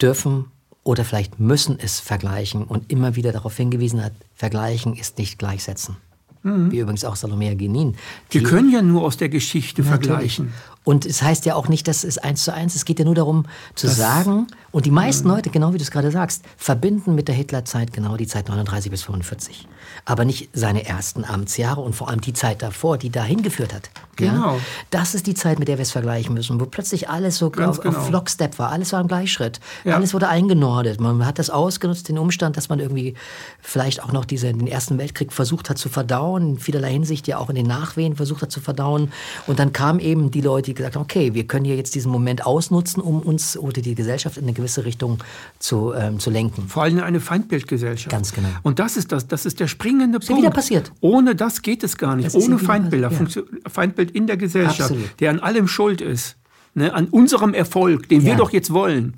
[0.00, 0.46] dürfen
[0.82, 5.96] oder vielleicht müssen es vergleichen und immer wieder darauf hingewiesen hat, vergleichen ist nicht gleichsetzen.
[6.42, 6.70] Mhm.
[6.70, 7.96] Wie übrigens auch Salomea Genin.
[8.30, 10.06] Wir können ja nur aus der Geschichte Natürlich.
[10.06, 10.52] vergleichen.
[10.86, 13.16] Und es heißt ja auch nicht, dass es eins zu eins, es geht ja nur
[13.16, 17.14] darum zu das, sagen, und die meisten Leute, genau wie du es gerade sagst, verbinden
[17.14, 19.66] mit der Hitlerzeit genau die Zeit 39 bis 45.
[20.04, 23.90] Aber nicht seine ersten Amtsjahre und vor allem die Zeit davor, die dahin geführt hat.
[24.16, 24.56] Genau.
[24.56, 24.60] Ja?
[24.90, 27.80] Das ist die Zeit, mit der wir es vergleichen müssen, wo plötzlich alles so auf,
[27.80, 27.98] genau.
[27.98, 29.96] auf Lockstep war, alles war im Gleichschritt, ja.
[29.96, 31.00] alles wurde eingenordet.
[31.00, 33.14] Man hat das ausgenutzt, den Umstand, dass man irgendwie
[33.60, 37.38] vielleicht auch noch diese, den Ersten Weltkrieg versucht hat zu verdauen, in vielerlei Hinsicht ja
[37.38, 39.10] auch in den Nachwehen versucht hat zu verdauen.
[39.46, 42.46] Und dann kamen eben die Leute, gesagt haben, okay, wir können hier jetzt diesen Moment
[42.46, 45.18] ausnutzen, um uns oder die Gesellschaft in eine gewisse Richtung
[45.58, 46.68] zu, ähm, zu lenken.
[46.68, 48.10] Vor allem eine Feindbildgesellschaft.
[48.10, 48.48] Ganz genau.
[48.62, 50.42] Und das ist das, das ist der springende ist Punkt.
[50.42, 50.92] wieder passiert.
[51.00, 52.34] Ohne das geht es gar nicht.
[52.34, 53.10] Ohne Feindbilder.
[53.10, 53.42] Ja.
[53.68, 55.20] Feindbild in der Gesellschaft, Absolut.
[55.20, 56.36] der an allem schuld ist.
[56.74, 56.92] Ne?
[56.92, 58.26] An unserem Erfolg, den ja.
[58.28, 59.14] wir doch jetzt wollen.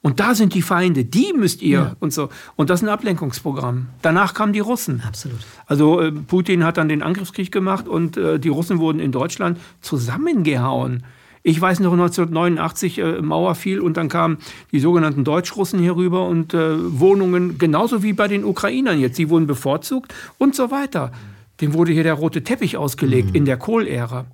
[0.00, 1.96] Und da sind die Feinde, die müsst ihr ja.
[1.98, 2.28] und so.
[2.56, 3.88] Und das ist ein Ablenkungsprogramm.
[4.00, 5.02] Danach kamen die Russen.
[5.06, 5.40] Absolut.
[5.66, 9.58] Also äh, Putin hat dann den Angriffskrieg gemacht und äh, die Russen wurden in Deutschland
[9.80, 11.02] zusammengehauen.
[11.42, 14.38] Ich weiß noch, 1989 äh, Mauer fiel und dann kamen
[14.70, 19.30] die sogenannten Deutschrussen hier rüber und äh, Wohnungen, genauso wie bei den Ukrainern jetzt, die
[19.30, 21.12] wurden bevorzugt und so weiter.
[21.60, 23.34] Dem wurde hier der rote Teppich ausgelegt mhm.
[23.34, 24.26] in der Kohlära.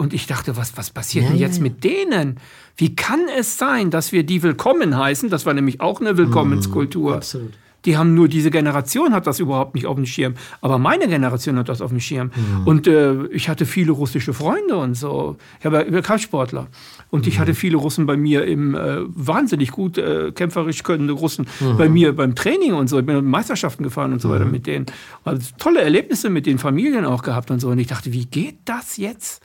[0.00, 2.38] Und ich dachte, was, was passiert ja, denn jetzt ja, mit denen?
[2.74, 5.28] Wie kann es sein, dass wir die willkommen heißen?
[5.28, 7.10] Das war nämlich auch eine Willkommenskultur.
[7.10, 7.52] Mm, absolut.
[7.84, 10.36] Die haben nur diese Generation hat das überhaupt nicht auf dem Schirm.
[10.62, 12.30] Aber meine Generation hat das auf dem Schirm.
[12.34, 12.66] Mhm.
[12.66, 15.36] Und äh, ich hatte viele russische Freunde und so.
[15.58, 16.68] Ich war ja Kampfsportler.
[17.10, 17.28] Und mhm.
[17.28, 21.76] ich hatte viele Russen bei mir im äh, wahnsinnig gut äh, kämpferisch könnende Russen mhm.
[21.76, 22.98] bei mir beim Training und so.
[22.98, 24.52] Ich bin Meisterschaften gefahren und so weiter mhm.
[24.52, 24.86] mit denen.
[25.24, 27.68] Also tolle Erlebnisse mit den Familien auch gehabt und so.
[27.68, 29.42] Und ich dachte, wie geht das jetzt?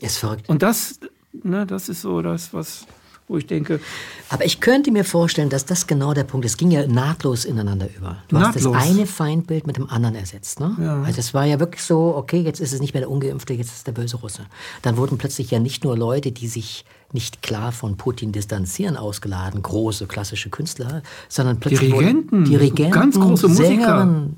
[0.00, 0.48] Ist verrückt.
[0.48, 1.00] Und das,
[1.32, 2.86] ne, das ist so das, was
[3.28, 3.80] wo ich denke.
[4.28, 6.52] Aber ich könnte mir vorstellen, dass das genau der Punkt ist.
[6.52, 8.18] Es ging ja nahtlos ineinander über.
[8.28, 8.66] Du nahtlos.
[8.66, 10.60] hast das eine Feindbild mit dem anderen ersetzt.
[10.60, 10.76] Ne?
[10.80, 11.02] Ja.
[11.02, 13.68] Also es war ja wirklich so, okay, jetzt ist es nicht mehr der Ungeimpfte, jetzt
[13.68, 14.46] ist es der böse Russe.
[14.82, 19.62] Dann wurden plötzlich ja nicht nur Leute, die sich nicht klar von Putin distanzieren, ausgeladen,
[19.62, 24.28] große klassische Künstler, sondern plötzlich Dirigenten, Dirigenten ganz große Musiker.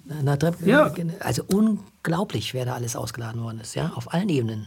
[0.64, 0.90] ja.
[1.20, 4.66] Also unglaublich, wer da alles ausgeladen worden ist, ja, auf allen Ebenen.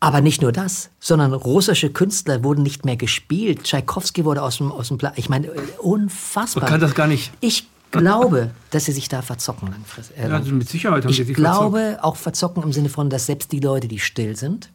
[0.00, 3.64] Aber nicht nur das, sondern russische Künstler wurden nicht mehr gespielt.
[3.64, 5.12] Tschaikowski wurde aus dem, aus dem Plan.
[5.16, 6.62] Ich meine, unfassbar.
[6.62, 7.32] Man kann das gar nicht.
[7.40, 10.16] Ich glaube, dass sie sich da verzocken langfristig.
[10.18, 12.04] Äh, ja, also mit Sicherheit haben ich sie sich glaube, verzockt.
[12.04, 14.70] auch verzocken im Sinne von, dass selbst die Leute, die still sind,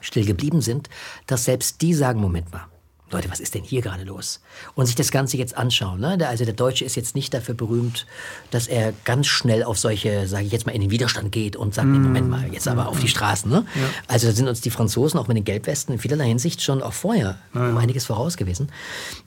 [0.00, 0.88] still geblieben sind,
[1.26, 2.66] dass selbst die sagen, Moment mal,
[3.10, 4.40] Leute, was ist denn hier gerade los?
[4.74, 6.00] Und sich das Ganze jetzt anschauen.
[6.00, 6.26] Ne?
[6.28, 8.06] Also der Deutsche ist jetzt nicht dafür berühmt,
[8.50, 11.74] dass er ganz schnell auf solche, sage ich jetzt mal, in den Widerstand geht und
[11.74, 11.92] sagt, mm.
[11.92, 13.50] nee, Moment mal, jetzt aber auf die Straßen.
[13.50, 13.66] Ne?
[13.74, 13.82] Ja.
[14.06, 17.38] Also sind uns die Franzosen auch mit den Gelbwesten in vielerlei Hinsicht schon auch vorher
[17.54, 18.70] ja, um einiges voraus gewesen.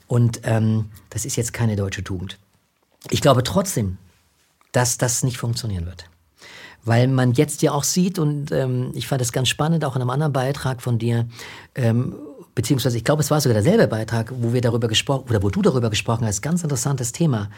[0.06, 2.38] Und ähm, das ist jetzt keine deutsche Tugend.
[3.10, 3.98] Ich glaube trotzdem,
[4.72, 6.06] dass das nicht funktionieren wird.
[6.86, 10.02] Weil man jetzt ja auch sieht, und ähm, ich fand es ganz spannend, auch in
[10.02, 11.26] einem anderen Beitrag von dir,
[11.74, 12.14] ähm,
[12.54, 15.62] beziehungsweise ich glaube, es war sogar derselbe Beitrag, wo wir darüber gesprochen, oder wo du
[15.62, 17.50] darüber gesprochen hast, ganz interessantes Thema,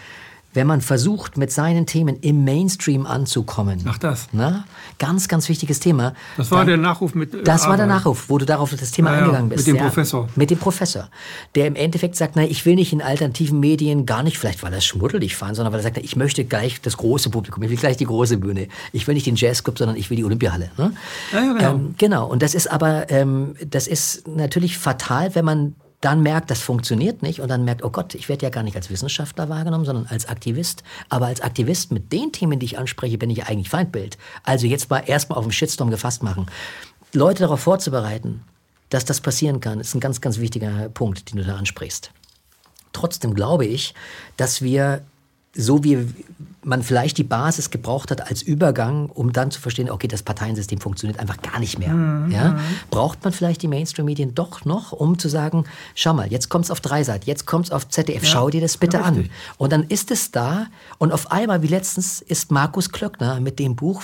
[0.56, 3.84] wenn man versucht, mit seinen Themen im Mainstream anzukommen.
[3.86, 4.28] Ach das.
[4.32, 4.64] Na,
[4.98, 6.14] ganz, ganz wichtiges Thema.
[6.36, 7.34] Das war dann, der Nachruf mit.
[7.34, 9.66] Äh, das war der Nachruf, wo du darauf das Thema naja, eingegangen bist.
[9.66, 10.28] Mit dem ja, Professor.
[10.34, 11.08] Mit dem Professor.
[11.54, 14.72] Der im Endeffekt sagt, na, ich will nicht in alternativen Medien, gar nicht vielleicht, weil
[14.72, 17.76] er schmuddelig fand, sondern weil er sagt, ich möchte gleich das große Publikum, ich will
[17.76, 18.68] gleich die große Bühne.
[18.92, 20.70] Ich will nicht den Jazzclub, sondern ich will die Olympiahalle.
[20.78, 20.92] Ne?
[21.32, 21.70] Ja, ja, genau.
[21.70, 22.26] Ähm, genau.
[22.26, 25.74] Und das ist aber, ähm, das ist natürlich fatal, wenn man
[26.06, 28.76] dann merkt, das funktioniert nicht und dann merkt, oh Gott, ich werde ja gar nicht
[28.76, 30.84] als Wissenschaftler wahrgenommen, sondern als Aktivist.
[31.08, 34.16] Aber als Aktivist mit den Themen, die ich anspreche, bin ich eigentlich Feindbild.
[34.44, 36.46] Also jetzt mal erstmal auf den Shitstorm gefasst machen.
[37.12, 38.44] Leute darauf vorzubereiten,
[38.88, 42.12] dass das passieren kann, ist ein ganz, ganz wichtiger Punkt, den du da ansprichst.
[42.92, 43.92] Trotzdem glaube ich,
[44.36, 45.04] dass wir
[45.56, 46.06] so wie
[46.66, 50.80] man vielleicht die Basis gebraucht hat als Übergang, um dann zu verstehen, okay, das Parteiensystem
[50.80, 51.94] funktioniert einfach gar nicht mehr.
[51.94, 52.30] Mhm.
[52.32, 52.58] Ja?
[52.90, 56.70] Braucht man vielleicht die Mainstream-Medien doch noch, um zu sagen, schau mal, jetzt kommt es
[56.72, 58.28] auf Dreisat, jetzt kommt es auf ZDF, ja.
[58.28, 59.30] schau dir das bitte ja, an.
[59.58, 60.66] Und dann ist es da
[60.98, 64.02] und auf einmal, wie letztens, ist Markus Klöckner mit dem Buch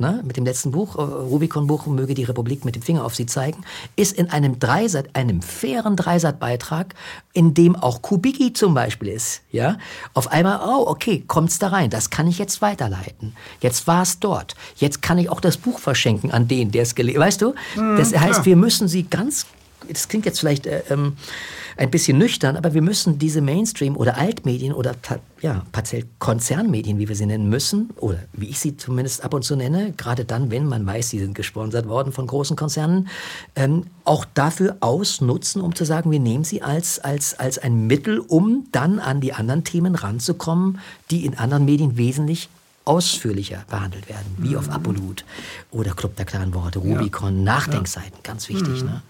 [0.00, 3.26] ne, mit dem letzten Buch, äh, Rubicon-Buch, möge die Republik mit dem Finger auf sie
[3.26, 3.64] zeigen,
[3.96, 6.94] ist in einem Dreisat, einem fairen Dreisat-Beitrag,
[7.32, 9.78] in dem auch Kubicki zum Beispiel ist, ja,
[10.14, 13.34] auf einmal, oh, okay, kommt's da rein, das kann ich jetzt weiterleiten.
[13.60, 14.54] Jetzt war es dort.
[14.76, 17.54] Jetzt kann ich auch das Buch verschenken an den, der es gelesen Weißt du?
[17.76, 18.44] Mhm, das heißt, klar.
[18.46, 19.46] wir müssen sie ganz,
[19.88, 21.16] das klingt jetzt vielleicht äh, ähm,
[21.76, 24.94] ein bisschen nüchtern, aber wir müssen diese Mainstream- oder Altmedien oder
[25.42, 29.42] ja, partiell Konzernmedien, wie wir sie nennen müssen, oder wie ich sie zumindest ab und
[29.42, 33.08] zu nenne, gerade dann, wenn man weiß, sie sind gesponsert worden von großen Konzernen,
[33.54, 38.20] ähm, auch dafür ausnutzen, um zu sagen, wir nehmen sie als, als, als ein Mittel,
[38.20, 40.78] um dann an die anderen Themen ranzukommen,
[41.10, 42.48] die in anderen Medien wesentlich
[42.86, 44.58] ausführlicher behandelt werden, wie mhm.
[44.58, 45.24] auf Apolut
[45.72, 47.42] oder Club der klaren Worte, Rubicon, ja.
[47.42, 48.82] Nachdenkseiten, ganz wichtig.
[48.82, 48.88] Mhm.
[48.88, 49.02] Ne?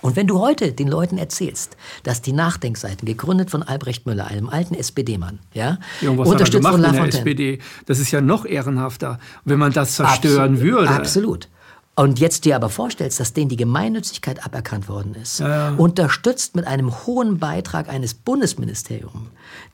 [0.00, 4.48] Und wenn du heute den Leuten erzählst, dass die Nachdenkseiten, gegründet von Albrecht Müller, einem
[4.48, 7.98] alten SPD-Mann, ja, ja und was unterstützt hat er gemacht von in der SPD, das
[7.98, 10.60] ist ja noch ehrenhafter, wenn man das zerstören Absolut.
[10.60, 10.90] würde.
[10.90, 11.48] Absolut.
[11.96, 16.66] Und jetzt dir aber vorstellst, dass denen die Gemeinnützigkeit aberkannt worden ist, ja, unterstützt mit
[16.66, 19.28] einem hohen Beitrag eines Bundesministeriums,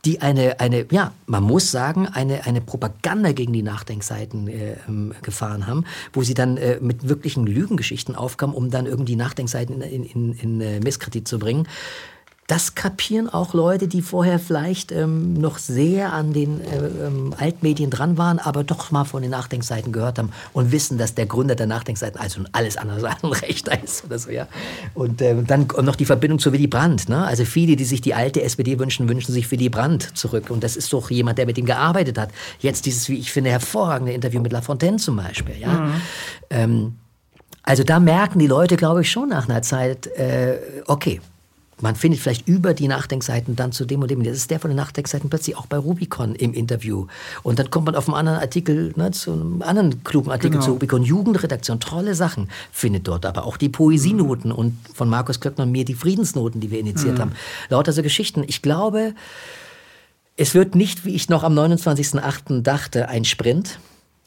[0.04, 5.14] die eine, eine, ja, man muss sagen, eine, eine Propaganda gegen die Nachdenkseiten äh, ähm,
[5.22, 10.04] gefahren haben, wo sie dann äh, mit wirklichen Lügengeschichten aufkamen, um dann irgendwie Nachdenkseiten in,
[10.04, 11.66] in, in, in äh, Misskredit zu bringen
[12.50, 17.90] das kapieren auch Leute, die vorher vielleicht ähm, noch sehr an den äh, ähm, Altmedien
[17.90, 21.54] dran waren, aber doch mal von den Nachdenkseiten gehört haben und wissen, dass der Gründer
[21.54, 24.48] der Nachdenkseiten also alles andere als ein Rechter ist oder so, ja.
[24.94, 27.08] Und äh, dann noch die Verbindung zu Willy Brandt.
[27.08, 27.24] Ne?
[27.24, 30.50] Also viele, die sich die alte SPD wünschen, wünschen sich Willy Brandt zurück.
[30.50, 32.30] Und das ist doch jemand, der mit ihm gearbeitet hat.
[32.58, 35.68] Jetzt dieses, wie ich finde, hervorragende Interview mit Lafontaine zum Beispiel, ja.
[35.68, 35.92] Mhm.
[36.50, 36.96] Ähm,
[37.62, 41.20] also da merken die Leute, glaube ich, schon nach einer Zeit, äh, okay,
[41.82, 44.22] man findet vielleicht über die Nachdenkseiten dann zu dem und dem.
[44.22, 47.06] Das ist der von den Nachdenkseiten plötzlich auch bei Rubicon im Interview.
[47.42, 50.64] Und dann kommt man auf einen anderen Artikel, ne, zu einem anderen klugen Artikel genau.
[50.64, 51.02] zu Rubicon.
[51.02, 53.26] Jugendredaktion, tolle Sachen findet dort.
[53.26, 54.56] Aber auch die Poesienoten mhm.
[54.56, 57.20] und von Markus Klöckner und mir die Friedensnoten, die wir initiiert mhm.
[57.20, 57.32] haben.
[57.68, 58.44] Lauter so Geschichten.
[58.46, 59.14] Ich glaube,
[60.36, 62.62] es wird nicht, wie ich noch am 29.08.
[62.62, 63.78] dachte, ein Sprint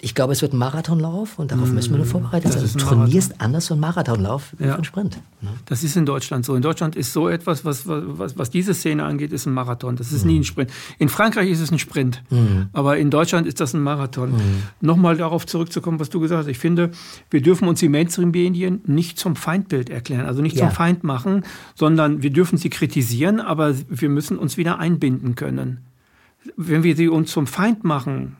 [0.04, 2.62] ich glaube, es wird ein Marathonlauf und darauf müssen wir nur mm, vorbereitet sein.
[2.62, 3.46] Du trainierst Marathon.
[3.46, 4.76] anders für einen Marathonlauf wie ja.
[4.76, 5.18] einen Sprint.
[5.40, 5.50] Ne?
[5.66, 6.56] Das ist in Deutschland so.
[6.56, 9.96] In Deutschland ist so etwas, was, was, was diese Szene angeht, ist ein Marathon.
[9.96, 10.32] Das ist mhm.
[10.32, 10.72] nie ein Sprint.
[11.00, 12.68] In Frankreich ist es ein Sprint, mhm.
[12.74, 14.34] aber in Deutschland ist das ein Marathon.
[14.34, 14.64] Mhm.
[14.82, 16.48] Nochmal darauf zurückzukommen, was du gesagt hast.
[16.48, 16.92] Ich finde,
[17.30, 20.66] wir dürfen uns die Mainstream-Medien nicht zum Feindbild erklären, also nicht ja.
[20.68, 21.46] zum Feind machen,
[21.76, 25.86] sondern wir dürfen sie kritisieren, aber wir müssen uns wieder einbinden können.
[26.58, 28.36] Wenn wir sie uns zum Feind machen,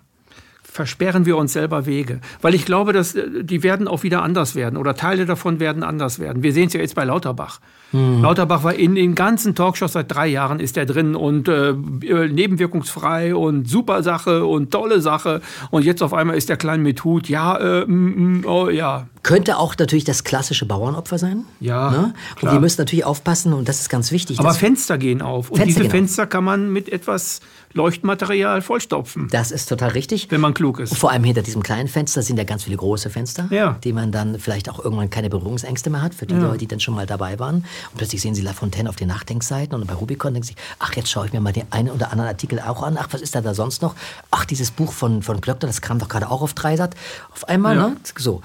[0.74, 2.20] versperren wir uns selber Wege.
[2.42, 5.84] Weil ich glaube, dass äh, die werden auch wieder anders werden oder Teile davon werden
[5.84, 6.42] anders werden.
[6.42, 7.60] Wir sehen es ja jetzt bei Lauterbach.
[7.92, 8.24] Mhm.
[8.24, 12.28] Lauterbach war in den ganzen Talkshows seit drei Jahren ist er drin und äh, äh,
[12.28, 15.42] nebenwirkungsfrei und super Sache und tolle Sache.
[15.70, 19.08] Und jetzt auf einmal ist der kleine mit Hut, ja, äh, mm, mm, oh ja.
[19.24, 21.46] Könnte auch natürlich das klassische Bauernopfer sein.
[21.62, 21.92] Ja.
[21.92, 22.14] Ne?
[22.42, 24.40] Und wir müssen natürlich aufpassen und das ist ganz wichtig.
[24.40, 25.50] Aber Fenster gehen auf.
[25.50, 26.30] Und Fenster diese Fenster auf.
[26.30, 27.40] kann man mit etwas
[27.74, 29.28] Leuchtmaterial vollstopfen.
[29.32, 30.30] Das ist total richtig.
[30.30, 30.96] Wenn man klug ist.
[30.96, 33.78] Vor allem hinter diesem kleinen Fenster sind ja ganz viele große Fenster, ja.
[33.84, 36.42] die man dann vielleicht auch irgendwann keine Berührungsängste mehr hat, für die ja.
[36.42, 37.56] Leute, die dann schon mal dabei waren.
[37.56, 40.94] Und plötzlich sehen sie La Fontaine auf den Nachdenkseiten und bei Rubicon denken sie, ach,
[40.96, 42.98] jetzt schaue ich mir mal den einen oder anderen Artikel auch an.
[43.00, 43.96] Ach, was ist da, da sonst noch?
[44.30, 46.96] Ach, dieses Buch von, von Glöckner, das kam doch gerade auch auf Dreisat.
[47.34, 47.88] Auf einmal, ja.
[47.90, 47.98] ne?
[48.18, 48.42] So.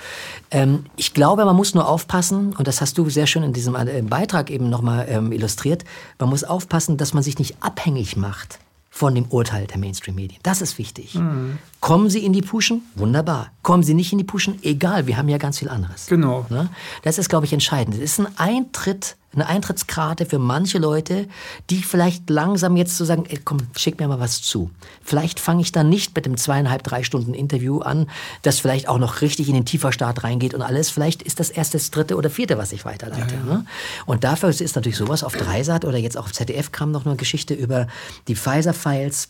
[0.50, 3.74] Ähm, ich glaube, man muss nur aufpassen, und das hast du sehr schön in diesem
[3.74, 5.84] äh, Beitrag eben nochmal ähm, illustriert,
[6.18, 8.58] man muss aufpassen, dass man sich nicht abhängig macht
[8.90, 10.40] von dem Urteil der Mainstream-Medien.
[10.42, 11.14] Das ist wichtig.
[11.14, 11.58] Mhm.
[11.80, 12.82] Kommen Sie in die Puschen?
[12.96, 13.52] Wunderbar.
[13.62, 14.58] Kommen Sie nicht in die Puschen?
[14.62, 16.06] Egal, wir haben ja ganz viel anderes.
[16.06, 16.46] Genau.
[16.48, 16.68] Ne?
[17.02, 17.96] Das ist, glaube ich, entscheidend.
[17.96, 21.28] Es ist ein Eintritt eine Eintrittskarte für manche Leute,
[21.68, 24.70] die vielleicht langsam jetzt so sagen, ey, komm, schick mir mal was zu.
[25.02, 28.08] Vielleicht fange ich dann nicht mit dem zweieinhalb, drei Stunden Interview an,
[28.42, 30.88] das vielleicht auch noch richtig in den Tieferstart reingeht und alles.
[30.88, 33.34] Vielleicht ist das erst das dritte oder vierte, was ich weiterleite.
[33.34, 33.58] Ja, ja.
[33.58, 33.66] Ne?
[34.06, 37.16] Und dafür ist natürlich sowas auf Dreisat oder jetzt auch auf ZDF kam noch eine
[37.16, 37.86] Geschichte über
[38.28, 39.28] die Pfizer-Files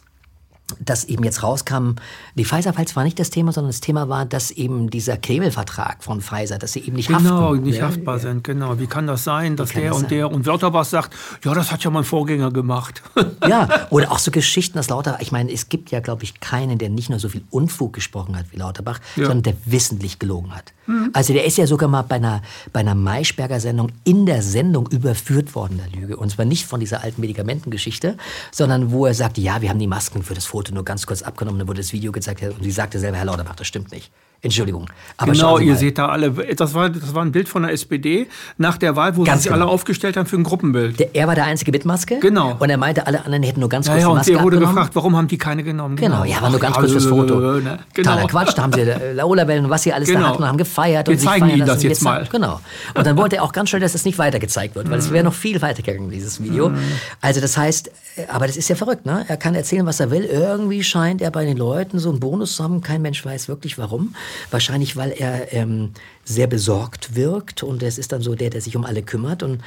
[0.81, 1.93] dass eben jetzt rauskam,
[2.35, 6.21] die Pfizer-Files war nicht das Thema, sondern das Thema war, dass eben dieser Knebelvertrag von
[6.21, 7.63] Pfizer, dass sie eben nicht genau, haften.
[7.63, 8.79] nicht haftbar sind, genau.
[8.79, 10.11] Wie kann das sein, dass der das und sein?
[10.11, 11.15] der und Lauterbach sagt,
[11.45, 13.03] ja, das hat ja mein Vorgänger gemacht.
[13.49, 16.79] ja, oder auch so Geschichten, dass Lauterbach, ich meine, es gibt ja, glaube ich, keinen,
[16.79, 19.27] der nicht nur so viel Unfug gesprochen hat wie Lauterbach, ja.
[19.27, 20.73] sondern der wissentlich gelogen hat.
[20.87, 21.11] Mhm.
[21.15, 22.43] Also der ist ja sogar mal bei einer,
[22.73, 26.17] bei einer Maischberger-Sendung in der Sendung überführt worden, der Lüge.
[26.17, 28.17] Und zwar nicht von dieser alten Medikamentengeschichte,
[28.53, 31.07] sondern wo er sagte, ja, wir haben die Masken für das Foto Foto nur ganz
[31.07, 33.93] kurz abgenommen, dann wurde das Video gezeigt und sie sagte selber, Herr Lauterbach, das stimmt
[33.93, 34.11] nicht.
[34.41, 34.87] Entschuldigung.
[35.17, 38.29] Aber genau, ihr seht da alle, das war, das war ein Bild von der SPD
[38.57, 39.65] nach der Wahl, wo ganz sie sich genau.
[39.65, 41.01] alle aufgestellt haben für ein Gruppenbild.
[41.01, 42.21] Der, er war der Einzige mit Maske.
[42.21, 42.55] Genau.
[42.57, 44.45] Und er meinte, alle anderen hätten nur ganz kurz ja, ja, und Maske Und er
[44.45, 44.77] wurde abgenommen.
[44.77, 45.97] gefragt, warum haben die keine genommen?
[45.97, 46.33] Genau, genau.
[46.33, 47.41] ja, war nur ganz Ach, kurz das Foto.
[47.41, 47.81] Ne?
[47.95, 48.11] Genau.
[48.11, 50.21] Totaler Quatsch, da haben sie äh, Laola-Wellen und was sie alles genau.
[50.21, 51.09] da hatten und haben gefeiert.
[51.09, 52.29] Wir und zeigen Ihnen das jetzt mal.
[52.31, 52.61] Genau.
[52.95, 55.11] Und dann wollte er auch ganz schnell, dass es nicht weiter gezeigt wird, weil es
[55.11, 56.69] wäre noch viel weiter gegangen, dieses Video.
[56.69, 56.79] Mhm.
[57.21, 59.25] Also das heißt, äh, aber das ist ja verrückt, ne?
[59.27, 60.29] Er kann erzählen, was er will.
[60.49, 62.81] Irgendwie scheint er bei den Leuten so einen Bonus zu haben.
[62.81, 64.15] Kein Mensch weiß wirklich warum.
[64.51, 65.91] Wahrscheinlich, weil er ähm,
[66.25, 69.61] sehr besorgt wirkt und es ist dann so der, der sich um alle kümmert und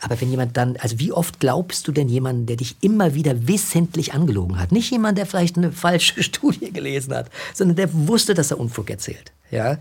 [0.00, 3.48] aber wenn jemand dann, also wie oft glaubst du denn jemanden, der dich immer wieder
[3.48, 4.72] wissentlich angelogen hat?
[4.72, 8.90] Nicht jemand, der vielleicht eine falsche Studie gelesen hat, sondern der wusste, dass er Unfug
[8.90, 9.32] erzählt.
[9.50, 9.78] Ja,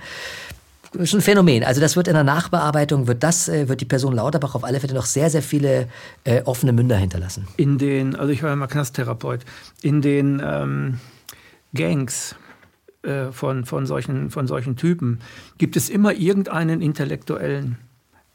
[0.95, 1.63] ist ein Phänomen.
[1.63, 4.79] Also das wird in der Nachbearbeitung, wird das, äh, wird die Person Lauterbach auf alle
[4.79, 5.87] Fälle noch sehr, sehr viele
[6.23, 7.47] äh, offene Münder hinterlassen.
[7.57, 9.41] In den, also ich war ja mal Knasttherapeut,
[9.81, 10.99] in den ähm,
[11.73, 12.35] Gangs,
[13.05, 15.19] äh, von, von, solchen, von solchen Typen,
[15.59, 17.77] gibt es immer irgendeinen Intellektuellen,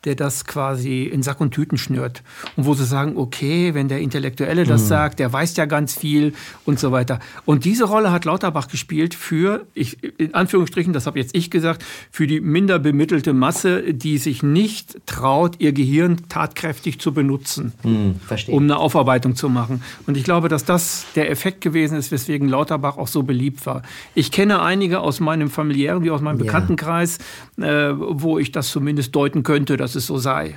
[0.05, 2.23] der das quasi in Sack und Tüten schnürt.
[2.57, 4.87] Und wo sie sagen, okay, wenn der Intellektuelle das mhm.
[4.87, 6.33] sagt, der weiß ja ganz viel
[6.65, 7.19] und so weiter.
[7.45, 11.85] Und diese Rolle hat Lauterbach gespielt für, ich, in Anführungsstrichen, das habe jetzt ich gesagt,
[12.11, 18.21] für die minder bemittelte Masse, die sich nicht traut, ihr Gehirn tatkräftig zu benutzen, mhm,
[18.47, 19.83] um eine Aufarbeitung zu machen.
[20.07, 23.83] Und ich glaube, dass das der Effekt gewesen ist, weswegen Lauterbach auch so beliebt war.
[24.15, 27.19] Ich kenne einige aus meinem familiären wie aus meinem Bekanntenkreis,
[27.59, 27.91] ja.
[27.91, 30.57] äh, wo ich das zumindest deuten könnte, dass dass es so sei.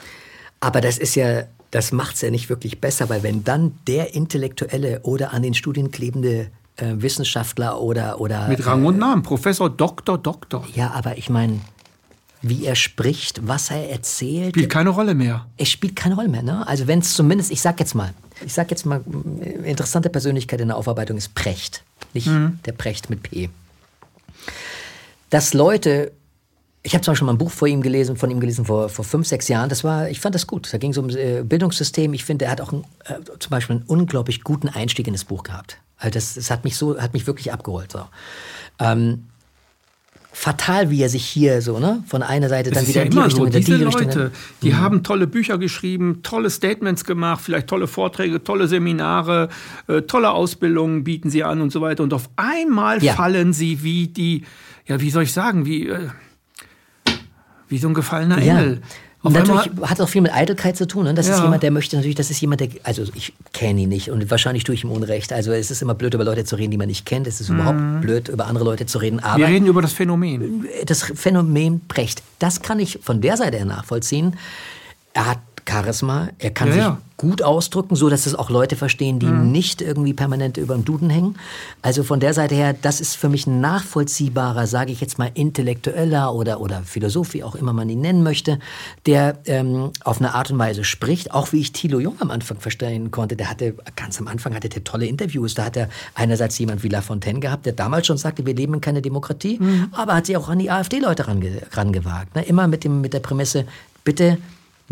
[0.59, 4.13] Aber das ist ja, das macht es ja nicht wirklich besser, weil wenn dann der
[4.13, 8.47] intellektuelle oder an den Studien klebende äh, Wissenschaftler oder, oder.
[8.47, 10.65] Mit Rang und Namen, Professor, Doktor, Doktor.
[10.75, 11.59] Ja, aber ich meine,
[12.41, 14.49] wie er spricht, was er erzählt.
[14.49, 15.47] Spielt keine Rolle mehr.
[15.57, 16.67] Es spielt keine Rolle mehr, ne?
[16.67, 18.13] Also wenn es zumindest, ich sag jetzt mal,
[18.45, 19.01] ich sag jetzt mal,
[19.63, 21.83] interessante Persönlichkeit in der Aufarbeitung ist Precht.
[22.13, 22.59] Nicht mhm.
[22.65, 23.49] der Precht mit P.
[25.29, 26.11] Dass Leute
[26.85, 29.05] ich habe zum Beispiel mal ein Buch vor ihm gelesen, von ihm gelesen vor, vor
[29.05, 29.69] fünf, sechs Jahren.
[29.69, 30.71] Das war, ich fand das gut.
[30.73, 32.13] Da ging es um äh, Bildungssystem.
[32.13, 35.23] Ich finde, er hat auch ein, äh, zum Beispiel einen unglaublich guten Einstieg in das
[35.23, 35.77] Buch gehabt.
[35.97, 37.93] Also das, das hat mich so, hat mich wirklich abgeholt.
[37.93, 38.01] So.
[38.79, 39.23] Ähm,
[40.33, 43.19] fatal, wie er sich hier so, ne, von einer Seite dann wieder ja in die
[43.19, 43.57] Richtung, so.
[43.57, 44.31] Diese die Leute, Richtung.
[44.61, 44.77] die mhm.
[44.79, 49.47] haben tolle Bücher geschrieben, tolle Statements gemacht, vielleicht tolle Vorträge, tolle Seminare,
[49.87, 52.03] äh, tolle Ausbildungen bieten sie an und so weiter.
[52.03, 53.13] Und auf einmal ja.
[53.13, 54.43] fallen sie wie die,
[54.85, 56.09] ja, wie soll ich sagen, wie äh,
[57.73, 58.59] wie so ein gefallener ja.
[58.59, 58.81] Engel.
[59.23, 61.05] Auf natürlich hat es auch viel mit Eitelkeit zu tun.
[61.05, 61.13] Ne?
[61.13, 61.35] Das ja.
[61.35, 64.29] ist jemand, der möchte natürlich, das ist jemand, der, also ich kenne ihn nicht und
[64.29, 65.31] wahrscheinlich tue ich ihm Unrecht.
[65.31, 67.25] Also es ist immer blöd, über Leute zu reden, die man nicht kennt.
[67.25, 67.55] Es ist mhm.
[67.55, 69.21] überhaupt blöd, über andere Leute zu reden.
[69.21, 70.67] Aber Wir reden über das Phänomen.
[70.85, 72.21] Das Phänomen Brecht.
[72.39, 74.35] Das kann ich von der Seite her nachvollziehen.
[75.13, 76.97] Er hat Charisma, er kann ja, sich ja.
[77.17, 79.51] gut ausdrücken, so dass es auch Leute verstehen, die mhm.
[79.51, 81.35] nicht irgendwie permanent über dem Duden hängen.
[81.81, 85.31] Also von der Seite her, das ist für mich ein nachvollziehbarer, sage ich jetzt mal,
[85.33, 88.59] intellektueller oder, oder Philosoph, wie auch immer man ihn nennen möchte,
[89.05, 92.59] der ähm, auf eine Art und Weise spricht, auch wie ich Thilo Jung am Anfang
[92.59, 93.35] verstehen konnte.
[93.35, 95.53] Der hatte, ganz am Anfang hatte der tolle Interviews.
[95.53, 98.81] Da hat er einerseits jemand wie Lafontaine gehabt, der damals schon sagte, wir leben in
[98.81, 99.87] keiner Demokratie, mhm.
[99.91, 102.35] aber hat sich auch an die AfD-Leute range, rangewagt.
[102.35, 102.43] Ne?
[102.43, 103.65] Immer mit, dem, mit der Prämisse,
[104.03, 104.37] bitte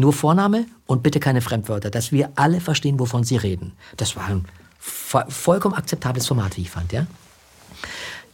[0.02, 3.72] nur Vorname und bitte keine Fremdwörter, dass wir alle verstehen, wovon sie reden.
[3.96, 4.46] Das war ein
[4.80, 7.08] vollkommen akzeptables Format, wie ich fand, ja.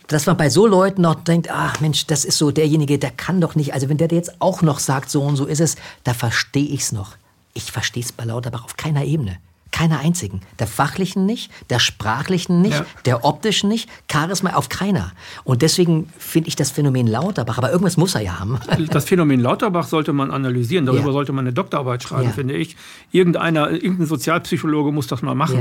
[0.07, 3.41] Dass man bei so Leuten noch denkt, ach Mensch, das ist so derjenige, der kann
[3.41, 6.13] doch nicht, also wenn der jetzt auch noch sagt, so und so ist es, da
[6.13, 7.17] verstehe ich es noch.
[7.53, 9.37] Ich verstehe es bei Lauterbach auf keiner Ebene.
[9.71, 10.41] Keiner einzigen.
[10.59, 12.85] Der fachlichen nicht, der sprachlichen nicht, ja.
[13.05, 15.11] der optischen nicht, Charisma auf keiner.
[15.43, 18.59] Und deswegen finde ich das Phänomen Lauterbach, aber irgendwas muss er ja haben.
[18.89, 21.11] Das Phänomen Lauterbach sollte man analysieren, darüber ja.
[21.11, 22.31] sollte man eine Doktorarbeit schreiben, ja.
[22.31, 22.77] finde ich.
[23.11, 25.57] Irgendeiner, irgendein Sozialpsychologe muss das mal machen.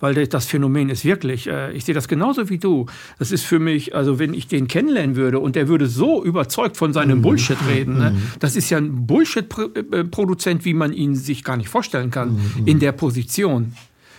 [0.00, 2.86] Weil das Phänomen ist wirklich, äh, ich sehe das genauso wie du.
[3.18, 6.76] Das ist für mich, also wenn ich den kennenlernen würde und der würde so überzeugt
[6.76, 7.22] von seinem mhm.
[7.22, 8.10] Bullshit reden, ne?
[8.10, 8.22] Mhm.
[8.40, 12.66] das ist ja ein Bullshit-Produzent, wie man ihn sich gar nicht vorstellen kann, mhm.
[12.66, 13.72] in der Position.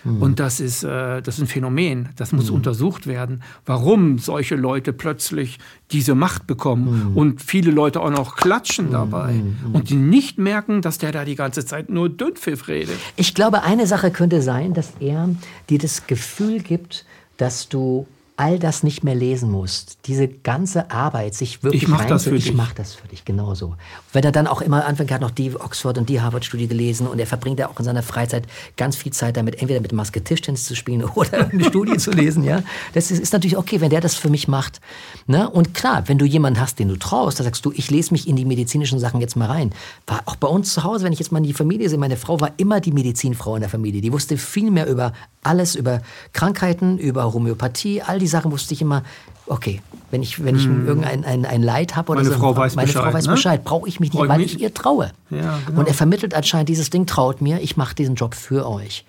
[0.04, 0.22] Mhm.
[0.22, 2.58] Und das ist, äh, das ist ein Phänomen, das muss mhm.
[2.58, 5.60] untersucht werden, warum solche Leute plötzlich
[5.91, 7.18] diese Macht bekommen mhm.
[7.18, 8.91] und viele Leute auch noch klatschen mhm.
[8.91, 9.74] dabei mhm.
[9.74, 12.97] und die nicht merken, dass der da die ganze Zeit nur Dünnpfiff redet.
[13.16, 15.30] Ich glaube, eine Sache könnte sein, dass er
[15.70, 17.06] dir das Gefühl gibt,
[17.38, 18.08] dass du
[18.40, 22.38] all das nicht mehr lesen musst, diese ganze Arbeit, sich wirklich ich mach das für
[22.38, 22.54] ich dich.
[22.54, 23.76] mache das für dich, genauso.
[24.14, 27.06] Wenn er dann auch immer anfängt, er hat noch die Oxford und die Harvard-Studie gelesen
[27.06, 30.24] und er verbringt ja auch in seiner Freizeit ganz viel Zeit damit, entweder mit Maske
[30.24, 32.64] Tischtennis zu spielen oder eine Studie zu lesen, ja.
[32.94, 34.80] Das ist, ist, natürlich okay, wenn der das für mich macht.
[35.28, 35.50] Ne?
[35.50, 38.26] Und klar, wenn du jemanden hast, den du traust, da sagst du, ich lese mich
[38.26, 39.74] in die medizinischen Sachen jetzt mal rein.
[40.08, 42.16] War auch bei uns zu Hause, wenn ich jetzt mal in die Familie sehe, meine
[42.16, 44.00] Frau war immer die Medizinfrau in der Familie.
[44.00, 45.12] Die wusste viel mehr über
[45.44, 49.04] alles, über Krankheiten, über Homöopathie, all die Sachen wusste ich immer,
[49.48, 50.88] okay, wenn ich, wenn ich hm.
[50.88, 53.32] irgendein ein, ein Leid habe oder meine so, Frau weiß meine Bescheid, Frau weiß ne?
[53.34, 55.12] Bescheid, brauche ich mich nicht, weil ich ihr traue.
[55.30, 55.82] Ja, genau.
[55.82, 59.06] Und er vermittelt anscheinend dieses Ding, traut mir, ich mache diesen Job für euch.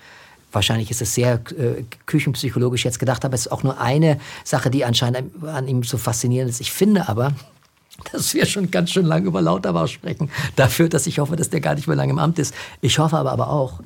[0.53, 4.71] Wahrscheinlich ist es sehr äh, küchenpsychologisch jetzt gedacht, aber es ist auch nur eine Sache,
[4.71, 6.61] die anscheinend an ihm so faszinierend ist.
[6.61, 7.33] Ich finde aber,
[8.13, 11.61] dass wir schon ganz schön lange über Lauterbach sprechen, dafür, dass ich hoffe, dass der
[11.61, 12.55] gar nicht mehr lange im Amt ist.
[12.81, 13.81] Ich hoffe aber, aber auch,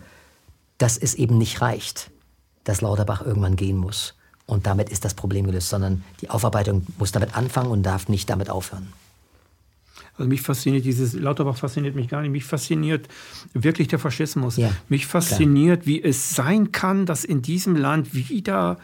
[0.78, 2.10] dass es eben nicht reicht
[2.64, 4.14] dass Lauterbach irgendwann gehen muss.
[4.46, 8.28] Und damit ist das Problem gelöst, sondern die Aufarbeitung muss damit anfangen und darf nicht
[8.28, 8.92] damit aufhören.
[10.16, 13.08] Also mich fasziniert dieses, Lauterbach fasziniert mich gar nicht, mich fasziniert
[13.52, 14.56] wirklich der Faschismus.
[14.56, 15.86] Ja, mich fasziniert, klar.
[15.86, 18.78] wie es sein kann, dass in diesem Land wieder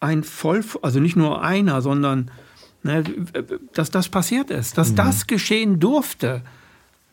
[0.00, 2.30] ein Voll, also nicht nur einer, sondern
[2.84, 3.02] ne,
[3.72, 4.96] dass das passiert ist, dass mhm.
[4.96, 6.42] das geschehen durfte,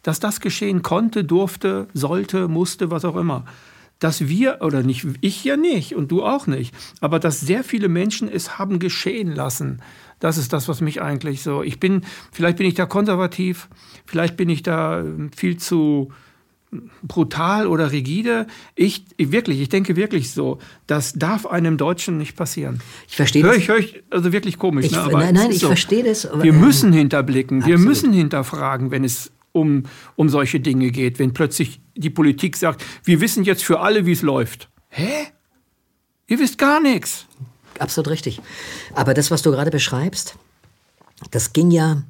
[0.04, 3.46] dass das geschehen konnte, durfte, sollte, musste, was auch immer
[4.00, 7.88] dass wir, oder nicht, ich ja nicht und du auch nicht, aber dass sehr viele
[7.88, 9.82] Menschen es haben geschehen lassen.
[10.20, 13.70] Das ist das, was mich eigentlich so, ich bin, vielleicht bin ich da konservativ,
[14.06, 16.12] vielleicht bin ich da ähm, viel zu
[17.04, 18.48] brutal oder rigide.
[18.76, 22.82] Ich, wirklich, ich denke wirklich so, das darf einem Deutschen nicht passieren.
[23.08, 23.52] Ich verstehe das.
[23.52, 24.88] Hör ich, hör ich, also wirklich komisch.
[24.88, 25.08] Ich, ne?
[25.12, 25.68] nein, nein, ich so.
[25.68, 26.28] verstehe das.
[26.42, 27.80] Wir müssen hinterblicken, absolut.
[27.80, 29.84] wir müssen hinterfragen, wenn es um,
[30.16, 34.12] um solche Dinge geht, wenn plötzlich die Politik sagt, wir wissen jetzt für alle, wie
[34.12, 34.70] es läuft.
[34.90, 35.28] Hä?
[36.28, 37.26] Ihr wisst gar nichts.
[37.80, 38.42] Absolut richtig.
[38.94, 40.36] Aber das, was du gerade beschreibst,
[41.32, 42.04] das ging ja,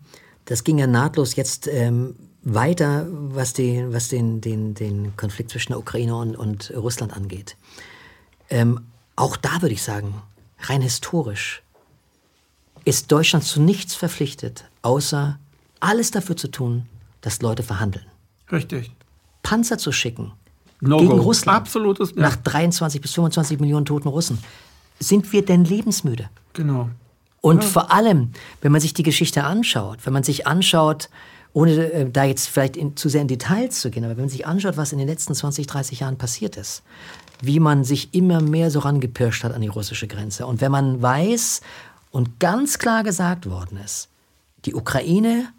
[0.45, 5.71] das ging ja nahtlos jetzt ähm, weiter, was, die, was den, den, den Konflikt zwischen
[5.71, 7.57] der Ukraine und, und Russland angeht.
[8.49, 10.13] Ähm, auch da würde ich sagen,
[10.59, 11.63] rein historisch,
[12.83, 15.39] ist Deutschland zu nichts verpflichtet, außer
[15.79, 16.85] alles dafür zu tun,
[17.21, 18.05] dass Leute verhandeln.
[18.51, 18.91] Richtig.
[19.45, 20.33] Panzer zu schicken
[20.81, 21.21] no gegen go.
[21.21, 22.21] Russland Absolutes, ja.
[22.23, 24.39] nach 23 bis 25 Millionen toten Russen.
[24.99, 26.29] Sind wir denn lebensmüde?
[26.53, 26.89] Genau.
[27.41, 27.69] Und ja.
[27.69, 28.31] vor allem,
[28.61, 31.09] wenn man sich die Geschichte anschaut, wenn man sich anschaut,
[31.53, 34.29] ohne äh, da jetzt vielleicht in, zu sehr in Details zu gehen, aber wenn man
[34.29, 36.81] sich anschaut, was in den letzten 20, 30 Jahren passiert ist,
[37.41, 40.47] wie man sich immer mehr so rangepirscht hat an die russische Grenze.
[40.47, 41.61] Und wenn man weiß
[42.11, 44.09] und ganz klar gesagt worden ist,
[44.65, 45.49] die Ukraine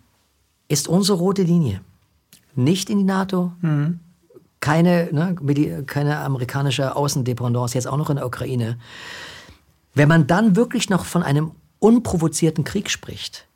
[0.69, 1.81] ist unsere rote Linie.
[2.57, 4.01] Nicht in die NATO, mhm.
[4.61, 8.79] keine, ne, keine amerikanische Außendependance, jetzt auch noch in der Ukraine.
[9.95, 13.47] Wenn man dann wirklich noch von einem unprovozierten Krieg spricht,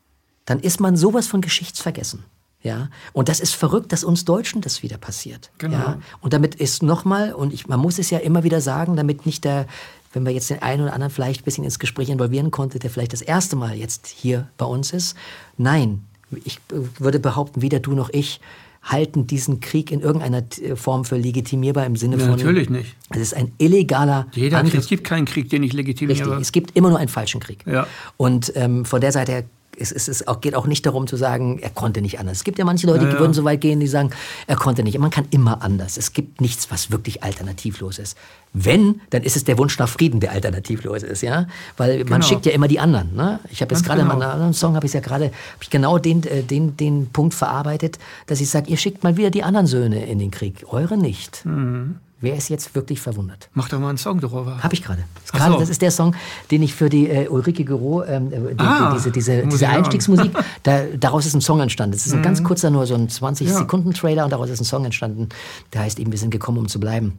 [0.44, 2.24] dann ist man sowas von geschichtsvergessen.
[2.62, 5.50] Ja, und das ist verrückt, dass uns Deutschen das wieder passiert.
[5.56, 5.78] Genau.
[5.78, 5.98] Ja?
[6.20, 9.44] Und damit ist nochmal, und ich, man muss es ja immer wieder sagen, damit nicht
[9.44, 9.66] der,
[10.12, 12.90] wenn wir jetzt den einen oder anderen vielleicht ein bisschen ins Gespräch involvieren konnte, der
[12.90, 15.16] vielleicht das erste Mal jetzt hier bei uns ist.
[15.56, 16.04] Nein,
[16.44, 16.60] ich
[16.98, 18.40] würde behaupten, weder du noch ich
[18.82, 20.42] halten diesen Krieg in irgendeiner
[20.74, 22.36] Form für legitimierbar im Sinne ja, von.
[22.36, 22.96] Natürlich nicht.
[23.10, 24.72] Es ist ein illegaler Jeder Angriff.
[24.72, 26.18] Krieg, es gibt keinen Krieg, den ich legitimiere.
[26.18, 27.64] Richtig, es gibt immer nur einen falschen Krieg.
[27.66, 27.86] Ja.
[28.16, 29.44] Und ähm, von der Seite her
[29.78, 32.38] es, es, es geht auch nicht darum zu sagen, er konnte nicht anders.
[32.38, 34.10] Es gibt ja manche Leute, ja, die würden so weit gehen, die sagen,
[34.46, 34.98] er konnte nicht.
[34.98, 35.96] Man kann immer anders.
[35.96, 38.16] Es gibt nichts, was wirklich alternativlos ist.
[38.52, 41.46] Wenn, dann ist es der Wunsch nach Frieden, der alternativlos ist, ja,
[41.76, 42.10] weil genau.
[42.10, 43.14] man schickt ja immer die anderen.
[43.14, 43.38] Ne?
[43.50, 44.14] Ich habe jetzt gerade genau.
[44.14, 45.30] in meinem anderen Song habe ich ja gerade
[45.70, 49.44] genau den, äh, den, den Punkt verarbeitet, dass ich sage, ihr schickt mal wieder die
[49.44, 51.44] anderen Söhne in den Krieg, eure nicht.
[51.46, 51.96] Mhm.
[52.22, 53.48] Wer ist jetzt wirklich verwundert?
[53.54, 54.62] Mach doch mal einen Song darüber.
[54.62, 55.04] Habe ich gerade.
[55.32, 55.58] Das, so.
[55.58, 56.14] das ist der Song,
[56.50, 60.82] den ich für die äh, Ulrike Gero, ähm, die, ah, diese, diese, diese Einstiegsmusik, da,
[60.98, 61.92] daraus ist ein Song entstanden.
[61.92, 62.24] Das ist ein mhm.
[62.24, 65.30] ganz kurzer, nur so ein 20-Sekunden-Trailer und daraus ist ein Song entstanden.
[65.72, 67.18] Der heißt eben, wir sind gekommen, um zu bleiben.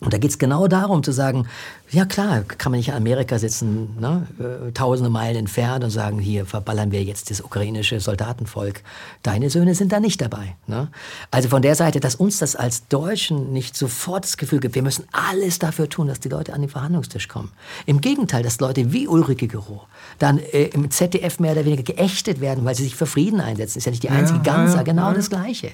[0.00, 1.46] Und da geht es genau darum zu sagen,
[1.90, 6.18] ja klar, kann man nicht in Amerika sitzen, ne, äh, tausende Meilen entfernt und sagen,
[6.18, 8.80] hier verballern wir jetzt das ukrainische Soldatenvolk.
[9.22, 10.56] Deine Söhne sind da nicht dabei.
[10.66, 10.88] Ne?
[11.30, 14.82] Also von der Seite, dass uns das als Deutschen nicht sofort das Gefühl gibt, wir
[14.82, 17.50] müssen alles dafür tun, dass die Leute an den Verhandlungstisch kommen.
[17.84, 19.82] Im Gegenteil, dass Leute wie Ulrike Gero
[20.18, 23.78] dann äh, im ZDF mehr oder weniger geächtet werden, weil sie sich für Frieden einsetzen.
[23.78, 25.14] Ist ja nicht die einzige ja, Ganser, ja, genau ja.
[25.14, 25.72] das Gleiche.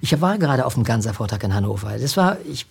[0.00, 1.98] Ich war gerade auf dem Ganser-Vortrag in Hannover.
[1.98, 2.66] Das war, ich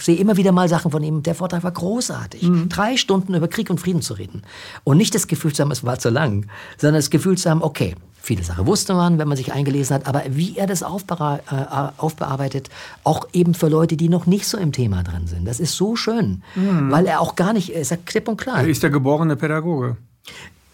[0.00, 1.22] sehe immer wieder mal Sachen von ihm.
[1.22, 2.42] Der Vortrag war großartig.
[2.42, 2.68] Mhm.
[2.68, 4.42] Drei Stunden über Krieg und Frieden zu reden.
[4.84, 6.46] Und nicht das Gefühl zu haben, es war zu lang,
[6.78, 10.06] sondern das Gefühl zu haben, okay, viele Sachen wusste man, wenn man sich eingelesen hat,
[10.06, 12.70] aber wie er das äh, aufbearbeitet,
[13.04, 15.46] auch eben für Leute, die noch nicht so im Thema drin sind.
[15.46, 16.90] Das ist so schön, mhm.
[16.90, 18.58] weil er auch gar nicht, er sagt klipp und klar.
[18.58, 19.96] Er ist der geborene Pädagoge.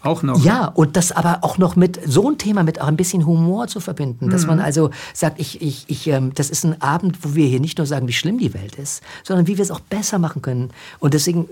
[0.03, 0.43] Auch noch.
[0.43, 3.67] Ja, und das aber auch noch mit so ein Thema mit auch ein bisschen Humor
[3.67, 4.49] zu verbinden, dass mhm.
[4.49, 7.77] man also sagt, ich, ich, ich, ähm, das ist ein Abend, wo wir hier nicht
[7.77, 10.71] nur sagen, wie schlimm die Welt ist, sondern wie wir es auch besser machen können.
[10.99, 11.47] Und deswegen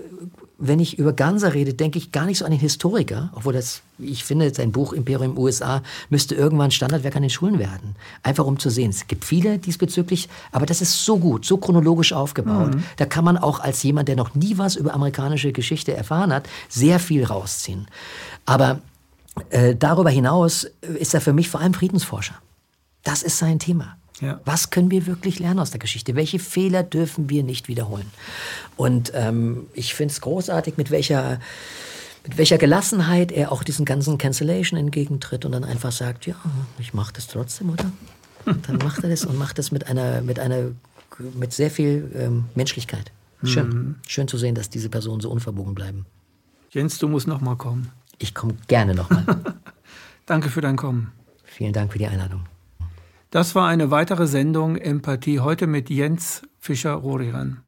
[0.64, 3.82] wenn ich über Ganser rede, denke ich gar nicht so an den Historiker, obwohl das,
[3.98, 7.96] ich finde, sein Buch Imperium USA müsste irgendwann Standardwerk an den Schulen werden.
[8.22, 8.90] Einfach um zu sehen.
[8.90, 12.76] Es gibt viele diesbezüglich, aber das ist so gut, so chronologisch aufgebaut.
[12.76, 12.84] Mhm.
[12.96, 16.48] Da kann man auch als jemand, der noch nie was über amerikanische Geschichte erfahren hat,
[16.68, 17.88] sehr viel rausziehen.
[18.46, 18.80] Aber
[19.50, 22.36] äh, darüber hinaus ist er für mich vor allem Friedensforscher.
[23.02, 23.96] Das ist sein Thema.
[24.22, 24.40] Ja.
[24.44, 26.14] Was können wir wirklich lernen aus der Geschichte?
[26.14, 28.06] Welche Fehler dürfen wir nicht wiederholen?
[28.76, 31.40] Und ähm, ich finde es großartig, mit welcher,
[32.24, 36.36] mit welcher Gelassenheit er auch diesen ganzen Cancellation entgegentritt und dann einfach sagt, ja,
[36.78, 37.90] ich mache das trotzdem, oder?
[38.66, 40.72] Dann macht er das und macht das mit einer, mit einer,
[41.34, 43.12] mit sehr viel ähm, Menschlichkeit.
[43.44, 43.68] Schön.
[43.68, 43.94] Mhm.
[44.08, 46.06] Schön zu sehen, dass diese Personen so unverbogen bleiben.
[46.70, 47.92] Jens, du musst noch mal kommen.
[48.18, 49.24] Ich komme gerne nochmal.
[50.26, 51.12] Danke für dein Kommen.
[51.44, 52.46] Vielen Dank für die Einladung.
[53.32, 57.62] Das war eine weitere Sendung Empathie heute mit Jens Fischer-Roriran.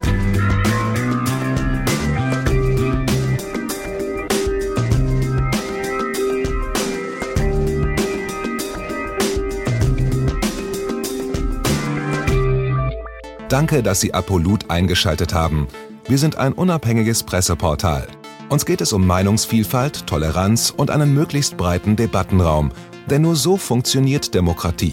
[13.48, 15.68] Danke, dass Sie Apolut eingeschaltet haben.
[16.06, 18.06] Wir sind ein unabhängiges Presseportal.
[18.50, 22.70] Uns geht es um Meinungsvielfalt, Toleranz und einen möglichst breiten Debattenraum,
[23.08, 24.92] denn nur so funktioniert Demokratie.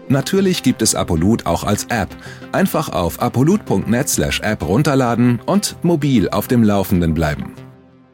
[0.11, 2.09] Natürlich gibt es Apolut auch als App.
[2.51, 7.53] Einfach auf apolut.net/app runterladen und mobil auf dem Laufenden bleiben.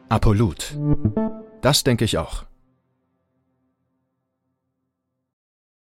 [0.08, 0.78] Apolut.
[1.60, 2.44] Das denke ich auch.